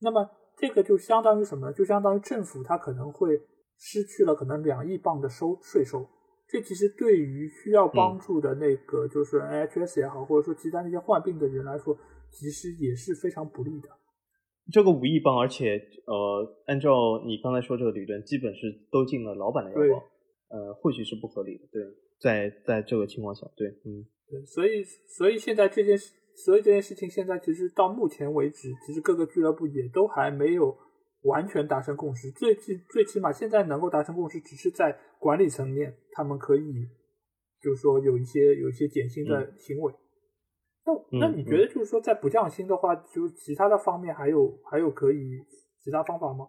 [0.00, 1.72] 那么这个就相当于什么呢？
[1.72, 3.40] 就相当于政府它可能会
[3.78, 6.04] 失去了可能两亿镑的收税收，
[6.48, 11.96] 这其实对于需要帮助的那个就是 NHS 也好，或者说其他那些患病的人来说，
[12.30, 13.88] 其实也是非常不利的。
[14.72, 15.76] 这个五亿镑，而且
[16.06, 20.02] 呃，按照你刚才说这个理论，基本是都进了老板的腰包，
[20.48, 21.64] 呃，或许是不合理的。
[21.70, 21.82] 对，
[22.18, 30.76] 在在这个情况下，对，嗯，对，所以所以现在这件事，所以这件事情现在其实到目前为止，其实各个俱乐部也都还没有
[31.22, 32.30] 完全达成共识。
[32.32, 36.88] 最起最起码现在能够达成共识，只是在管理层面，他们可以
[37.62, 39.92] 就是说有一些有一些减薪的行为。
[40.86, 45.38] 那那你觉得就是说，在不降薪的话，就其他的方面还有还有可以
[45.82, 46.46] 其他方法吗？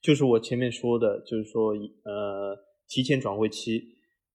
[0.00, 2.56] 就是我前面说的，就是说呃
[2.86, 3.82] 提前转会期，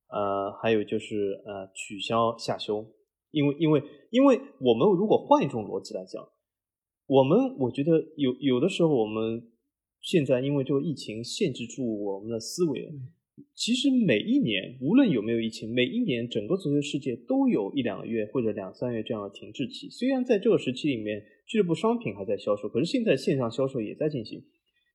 [0.10, 2.86] 呃还有就是呃取消下休，
[3.32, 6.28] 因为因为因为我们如果换一种逻辑来讲，
[7.08, 9.50] 我们我觉得有有的时候我们
[10.02, 12.92] 现在因为这个疫情限制住我们的思维。
[13.56, 19.90] 其实每一年，无论有没有疫情，每一年整个足球世界都有一两个月或者两三月这样的停滞期。
[19.90, 24.44] 虽然在这个时期里面，俱乐部商品还在销售，可是现在线上销售也在进行。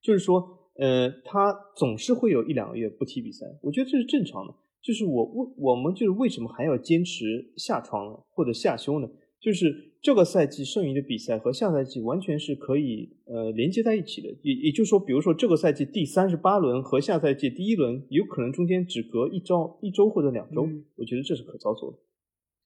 [0.03, 4.55] 就是说，呃，它总是会有一两个月不踢比赛，我觉得这是正常的。
[4.85, 9.09] 就是我为我们就是为什么还要坚持下窗或者下休呢？
[9.41, 14.29] 就是这个赛季剩余的比赛和下赛季完全是可以呃连接在一起的。
[14.43, 20.63] 也也就是说，比如说这个赛季第三十八轮和下赛季第一轮有可能中间只隔一周、一周或者两周，
[20.97, 21.99] 我觉得这是可操作的。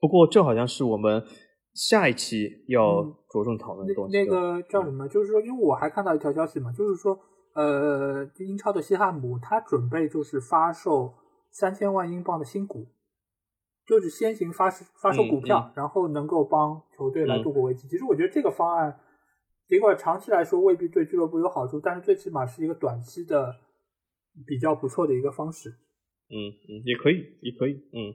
[0.01, 1.23] 不过这好像是我们
[1.75, 4.16] 下一期要着重讨论的东西。
[4.16, 5.09] 那个叫什么？
[5.09, 7.19] 就是说，因为我还看到一条消息嘛，就是说，
[7.55, 11.12] 呃，英超的西汉姆他准备就是发售
[11.51, 12.86] 三千万英镑的新股。
[13.86, 14.68] 就是先行发
[15.01, 17.88] 发售股票，然后能够帮球队来度过危机。
[17.88, 19.01] 其实我觉得这个方案，
[19.66, 23.57] 尽管长期来说未必对俱乐部有好处，但是最起码是一个短期的
[24.46, 25.70] 比较不错的一个方式。
[26.28, 26.36] 嗯
[26.68, 27.80] 嗯，也可以，也可以。
[27.94, 28.12] 嗯，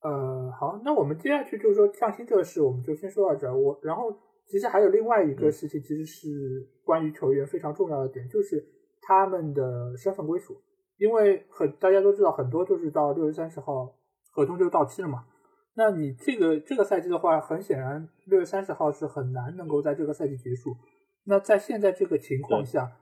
[0.00, 3.54] 呃，好，那我们接下去就是说降薪这个事，我们就先说到这儿。
[3.54, 4.10] 我然后
[4.46, 8.66] 其实还有另外一个事情，其实是关于球员非常重要的点，就是
[9.02, 10.56] 他们的身份归属，
[10.96, 13.94] 因为很大家都知道，很多就是到六月三十号。
[14.36, 15.26] 合同就到期了嘛？
[15.76, 20.76] 那你这个这个赛季的话，很显然六月三十号是很难能够在这个赛季结束。
[21.24, 22.96] 那在现在这个情况下，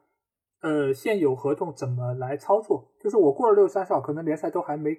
[0.60, 2.92] 呃，现有合同怎么来操作？
[3.00, 4.94] 就是我过了六月三十号，可能联赛都还没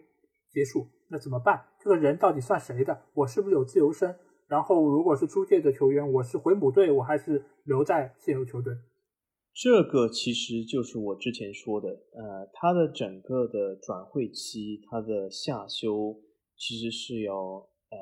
[0.49, 1.63] 结束，那怎么办？
[1.79, 2.99] 这个人到底算谁的？
[3.13, 4.15] 我是不是有自由身？
[4.47, 8.73] 然后如果是租借的球员，我是回母队，我还是留在现有球队？
[9.55, 16.19] 这个其实就是我之前说的，呃，它的整个的转会期，它的下休
[16.57, 17.97] 其实是要呃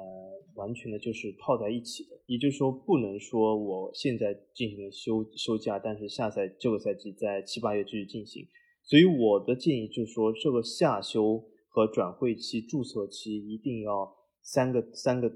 [0.56, 8.47] 完全的就是套在一起的，也就是说不能说我现在进行了休休假，但是下赛这个赛季在七八月继续进行，
[8.84, 14.10] 所以我的建议就是说这个下休和转会期注册期一定要
[14.41, 15.30] 三个三个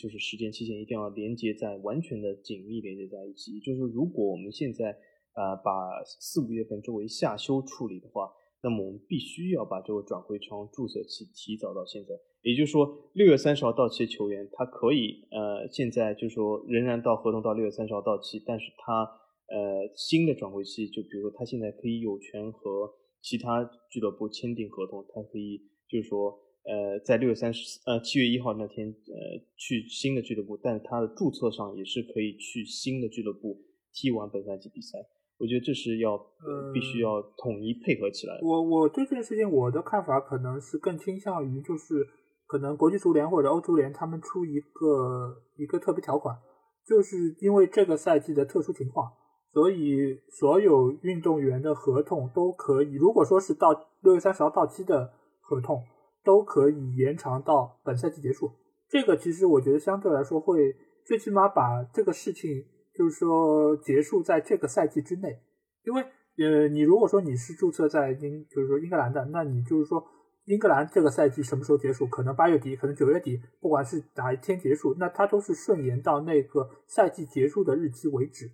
[0.00, 4.96] 就是时间期限一定要连接在完全的紧密连接在一起，就是如果我们现在。
[5.38, 8.28] 呃，把四五月份作为下休处理的话，
[8.60, 12.10] 那么我们必须要把这个转会窗注册期提早到现在。
[12.42, 19.04] 也就是说，六月三十号到期的球员，他可以呃，现在就是说仍然到合同到六月三十号到期，但是他
[19.46, 33.60] 呃新的转会期，就比如说他现在可以有权和其他俱乐部签订合同，他可以就是说呃在六月三十呃七月一号那天呃去新的俱乐部，但是他的注册上也是可以去新的俱乐部
[33.92, 34.98] 踢完本赛季比赛。
[35.38, 38.34] 我觉得这是要呃必须要统一配合起来。
[38.42, 42.04] 我我对这件事情我的看法可能是更倾向于就是
[42.46, 46.36] 可能国际足联或者欧足联他们出一个一个特别条款，
[46.84, 49.12] 就是因为这个赛季的特殊情况，
[49.52, 53.68] 所以所有运动员的合同都可以，如果说是到
[54.02, 55.84] 六月三十号到期的合同，
[56.24, 58.50] 都可以延长到本赛季结束。
[58.88, 60.74] 这个其实我觉得相对来说会
[61.06, 62.64] 最起码把这个事情。
[62.98, 65.40] 就是说，结束在这个赛季之内，
[65.84, 66.02] 因为
[66.36, 70.04] 呃，你如果说你是注册在英，就是说英格兰的，那你就是说
[70.46, 72.08] 英格兰这个赛季什么时候结束？
[72.08, 78.50] 可能八月底，可能九月底，不管是哪一天结束，那它都是顺延到那个赛季结束的日期为止。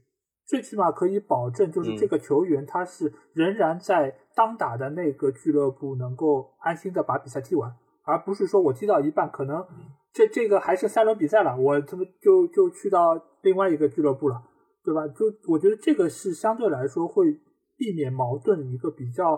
[0.46, 9.66] 最起码可以保证，就是这个球员他是仍然在当打的那个俱乐部能够安心的把比赛踢完，而不是说我踢到一半可能。
[10.14, 14.40] 这这个还是三轮比赛了，我怎么就就去到另外一个俱乐部了，
[14.84, 15.08] 对吧？
[15.08, 17.32] 就我觉得这个是相对来说会
[17.76, 19.36] 避免矛盾一个比较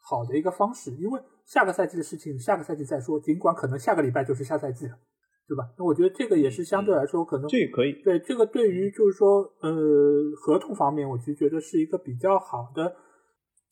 [0.00, 4.98] 好的一个方式，因为下个赛季的事情下个赛季再说，尽管可能下个礼拜就是下赛季了，
[5.46, 5.62] 对吧？
[5.78, 9.70] 那我觉得这个也是相对来说可能这也可以对这个对于就是说呃
[10.36, 12.92] 合同方面，我其实觉得是一个比较好的。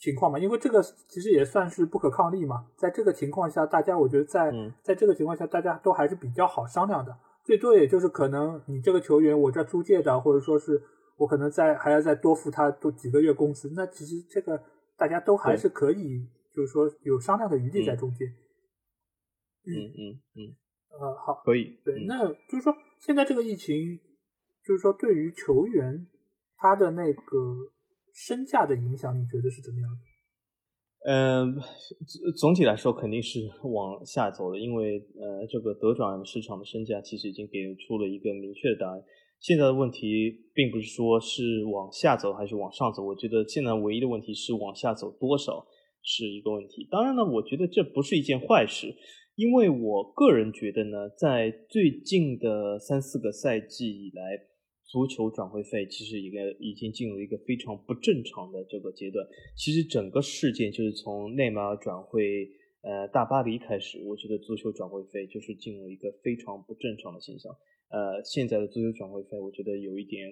[0.00, 2.66] 情况嘛，因为这个其实也算是不可抗力嘛。
[2.74, 4.50] 在这个情况下，大家我觉得在
[4.82, 7.14] 在这个情况下，大家都还是比较好商量的。
[7.44, 10.82] 最多也就是可能你这个球员我这租借的，或者说是
[11.18, 13.70] 我可能再还要再多付他多几个月工资。
[13.76, 14.58] 那其实这个
[14.96, 18.26] 大家都还是可以，就是说有商量的余地在中间。
[19.66, 20.56] 嗯嗯嗯。
[20.98, 21.78] 呃，好，可以。
[21.84, 24.00] 对，那就是说现在这个疫情，
[24.64, 26.06] 就是说对于球员
[26.56, 27.70] 他的那个。
[28.14, 29.98] 身价的影响，你觉得是怎么样的？
[31.02, 31.56] 嗯，
[32.36, 39.02] 总体来说肯定是往下走的，因为呃，这个德转市场的身价其实已经给出了一个明确的答案。
[39.40, 45.66] 现在的问题并不是说是往下走还是往上走，我觉得现在唯一的问题是往下走多少
[46.02, 46.86] 是一个问题。
[46.90, 48.94] 当然呢，我觉得这不是一件坏事，
[49.36, 54.49] 因为我个人觉得呢，在最近的三四个赛季以来。
[54.90, 59.24] 足球转会费其实一个已经进入一个非常不正常的这个阶段。
[59.56, 62.48] 其实整个事件就是从内马尔转会
[62.82, 67.52] 呃大巴黎开始，我觉得足球转会费就是进入一个非常不正常的现象。
[67.90, 70.28] 呃，现在的足球转会费我觉得有一点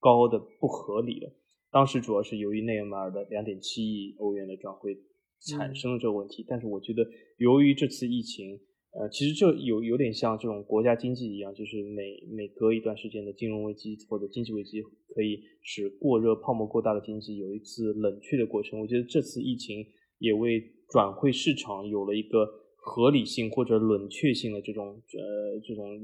[0.00, 1.32] 高的不合理了。
[1.70, 4.98] 当时主要是由于内马尔的两点七亿欧元的转会
[5.40, 7.06] 产生了这个问题，但是我觉得
[7.38, 8.58] 由于这次疫情，
[8.94, 14.82] 呃，其实这有有点像这种国家经济一样，就是每每隔一段时间的金融危机或者经济危机，
[15.14, 18.78] 可以使过热、泡沫过大的经济有一次冷却的过程。
[18.78, 19.82] 我觉得这次疫情
[20.18, 25.98] 也为转会市场有了一个合理性或者冷却性的这种呃这种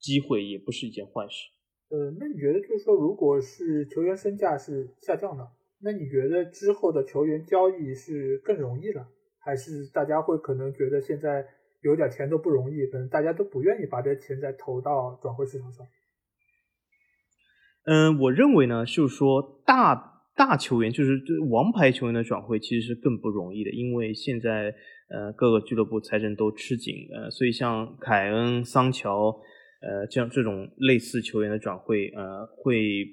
[0.00, 1.50] 机会，也不是一件坏事。
[1.90, 5.46] 呃，那你觉得就是说，如果是球员身价是下降的，
[5.82, 9.06] 那你觉得之后的球员交易是更容易了，
[9.38, 11.44] 还是大家会可能觉得现在？
[11.82, 15.86] 有点钱都不容易，可能大家都不愿意把这钱再投到转会市场上。
[17.84, 21.20] 嗯，我认为呢，就是说大大球员，就是
[21.50, 24.72] 王牌球员的转会其实是更不容易的，因为现在
[25.08, 29.26] 呃各个俱乐部财政都吃紧，呃，所以像凯恩、桑乔，
[29.80, 33.04] 呃，这样这种类似球员的转会，呃，会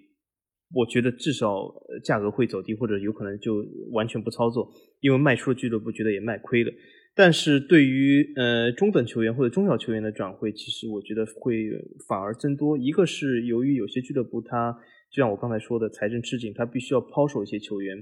[0.76, 1.66] 我觉得至少
[2.04, 6.72] 价格会走低，或者有可能就完全不操作，因为卖出的俱乐部觉得也卖亏了。
[7.20, 11.70] 但是对于呃中等球员或者中小球员的转会，其实我觉得会
[12.08, 12.78] 反而增多。
[12.78, 14.72] 一个是由于有些俱乐部它
[15.12, 17.98] 就像我刚才说的财政吃紧，它必须要抛售一些球员；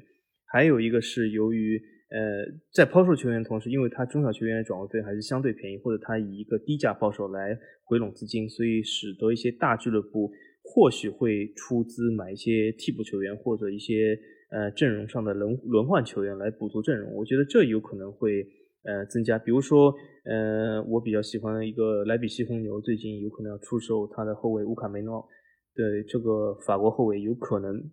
[0.46, 10.30] 还有一个是由于呃在抛售球员的同时，因为它中小球员的转会费还是相对便宜，或者它以一个低价抛售来回笼资金，所以使得一些大俱乐部
[10.62, 14.16] 或许会出资买一些替补球员或者一些
[14.52, 17.12] 呃阵容上的轮轮换球员来补足阵容。
[17.16, 18.46] 我觉得这有可能会。
[18.88, 25.28] 呃，增加，比如说，呃，我比较喜欢的一个莱比锡红牛，最近有可能要出售他的后卫乌卡梅诺，
[25.76, 27.84] 对这个法国后卫，有可能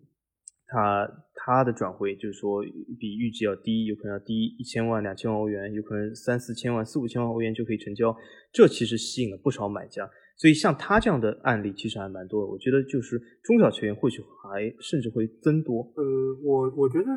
[0.67, 2.63] 他他的转会就是说
[2.97, 8.15] 比预计要低，有可能要低一千万、两千万欧元，有可能三四千万、四五千万欧元就可以成交，
[8.53, 15.81] 这其实吸引了不少买家，所以像他这样的案例其实还蛮多的，我觉得就是中小球员或许还甚至会增多。
[15.97, 16.03] 呃，
[16.41, 17.07] 我我觉得。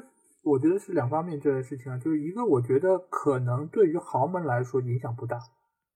[0.42, 5.38] 我觉得是两方面这件事情啊，就是一个，我觉得可能对于豪门来说影响不大，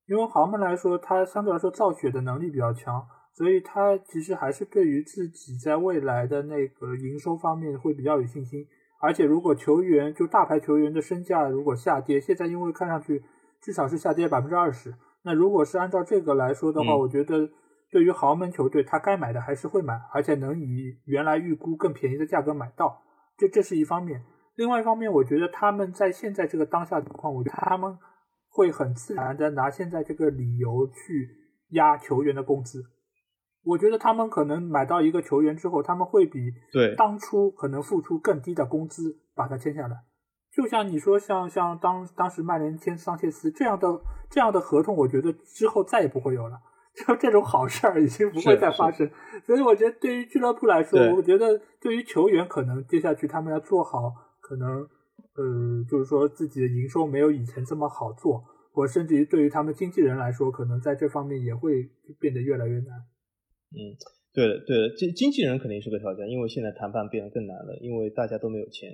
[0.07, 8.67] 因为豪门来说，它相对来说造血的能力比较强，所以它其实还是对于自己在未来的那个营收方面会比较有信心。
[9.01, 13.23] 而且如果球员就大牌球员的身价如果下跌，现在因为看上去
[13.61, 17.49] 至少是下跌百分之二十，那如果是按照这个来说的话，我觉得
[17.91, 23.03] 对于豪门球队，他该买的还是会买，而且能以原来预估更便宜的价格买到，
[23.37, 24.23] 这这是一方面。
[24.55, 27.99] 另外一方面，我觉得他们在现在这个当下情况，我觉得他们
[28.49, 31.31] 会很自然的拿现在这个理由去
[31.71, 32.83] 压球员的工资。
[33.65, 39.97] 我觉得他们可能买到一个球员之后，他们会比对当初可能付出更低的工资把他签下来。
[40.55, 43.89] 就像你说，像像当当时曼联签桑切斯这样的
[44.29, 46.61] 这样的合同，我觉得之后再也不会有了。
[46.93, 49.11] 就这种好事儿已经不会再发生。
[49.47, 54.13] 所以我觉得对于俱乐部来说，我觉得对于球员可能接下去他们要做好。
[54.43, 54.83] 可能，
[55.39, 61.89] 呃，就是说自己的营收没有以前这么好做，或甚至于对于他们经纪人来说，可能在这方面也会
[62.19, 62.99] 变得越来越难。
[63.71, 63.95] 嗯，
[64.35, 68.91] 对的，对的，经经纪人肯定是个挑战，因为现在谈判变得更难了，因为大家都没有钱，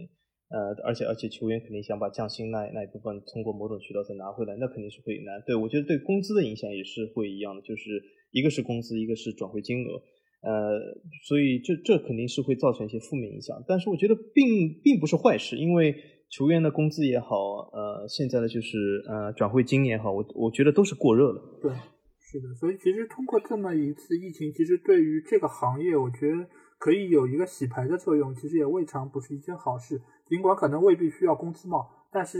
[0.50, 5.42] 呃，而且而且球员肯定想把降薪那那一部分通过某种渠道再拿回来，那肯定是会难。
[5.46, 9.98] 对我觉得对工资的影响也是会一样的，就是一个是工资，一个是转会金额。
[10.40, 10.78] 呃，
[11.26, 15.94] 所以这这肯定是会造成一些负面影响，但是我觉得并并不是坏事，因为
[16.30, 17.36] 球员的工资也好，
[17.72, 21.42] 呃，现在的就是呃转会金也好，我我觉得都是过热了。
[21.60, 21.72] 对，
[22.20, 26.46] 是的，所以其实通过这么一次疫情，其实对于这个行业，我觉得
[26.78, 30.00] 可以有一个洗牌的作用，其实也未尝不是一件好事。
[30.28, 32.38] 尽管可能未必需要工资帽，但是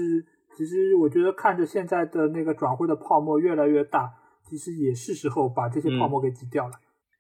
[0.57, 4.13] 其实我觉得看着现在的那个转会的泡沫越来越大，
[4.49, 6.73] 其实也是时候把这些泡沫给挤掉了。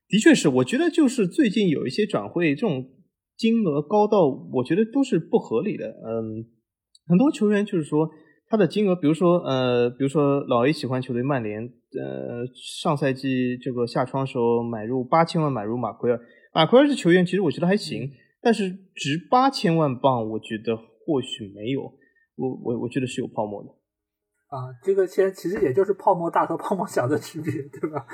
[0.09, 2.89] 的确是，我觉得就是最近有一些转会这种
[3.36, 5.86] 金额高到，我觉得都是不合理的。
[5.86, 6.47] 嗯，
[7.06, 8.09] 很多球员就是说
[8.48, 12.47] 他的金额，比如说呃，比如说老 A 喜欢球队曼联，呃，
[12.80, 16.18] 上赛季这个夏窗时候买入八千万买入马奎尔，
[16.55, 18.10] 马奎尔这球员其实我觉得还行，
[18.40, 21.82] 但是值八千万镑，我觉得或许没有，
[22.36, 23.68] 我我我觉得是有泡沫的。
[24.48, 28.06] 啊，这个其实其实也就是泡沫大和泡沫小的区别，对吧？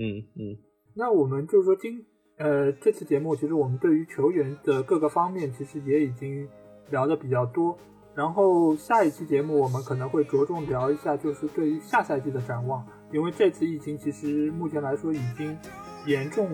[0.00, 0.65] 嗯 嗯。
[0.98, 2.06] 那我们就是说，今
[2.38, 6.48] 呃这次节目，其实我们对于球员的各个方面，其实也已经
[6.88, 7.76] 聊的比较多。
[8.14, 12.82] 然后下一期节目，我们可能会着重聊一下，就是对于下赛季的展望。
[13.12, 15.54] 因为这次疫情，其实目前来说已经
[16.06, 16.48] 严重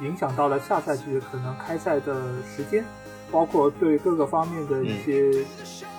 [0.00, 2.82] 影响到了下赛季可能开赛的时间，
[3.30, 5.30] 包括对各个方面的一些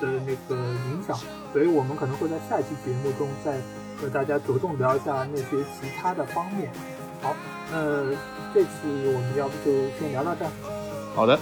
[0.02, 0.56] 的那个
[0.92, 1.16] 影响。
[1.54, 3.62] 所以我们可能会在下一期节目中再
[4.02, 6.72] 和大家着重聊一下那些其他的方面。
[7.28, 7.36] 好。
[7.70, 7.76] 那
[8.56, 10.52] 这次我们要不就先聊到这儿。
[11.14, 11.38] 好的，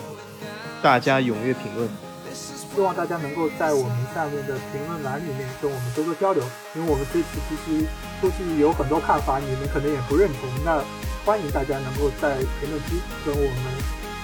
[0.81, 1.87] 大家踊跃评论。
[2.33, 6.43] 希望大家能够在我们下面的评论栏里面跟我们多多交流，
[6.75, 7.85] 因为我们这次其实
[8.19, 10.49] 估计有很多看法，你们可能也不认同。
[10.65, 10.83] 那
[11.23, 13.65] 欢迎大家能够在评论区跟我们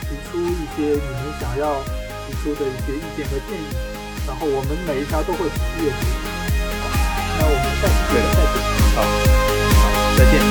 [0.03, 1.79] 提出一些你们想要
[2.27, 3.71] 提出的一些意见和建议，
[4.27, 6.01] 然后我们每一条都会仔细阅读。
[6.81, 6.89] 好，
[7.39, 8.19] 那我们下期见。
[8.35, 10.50] 好，好，再见。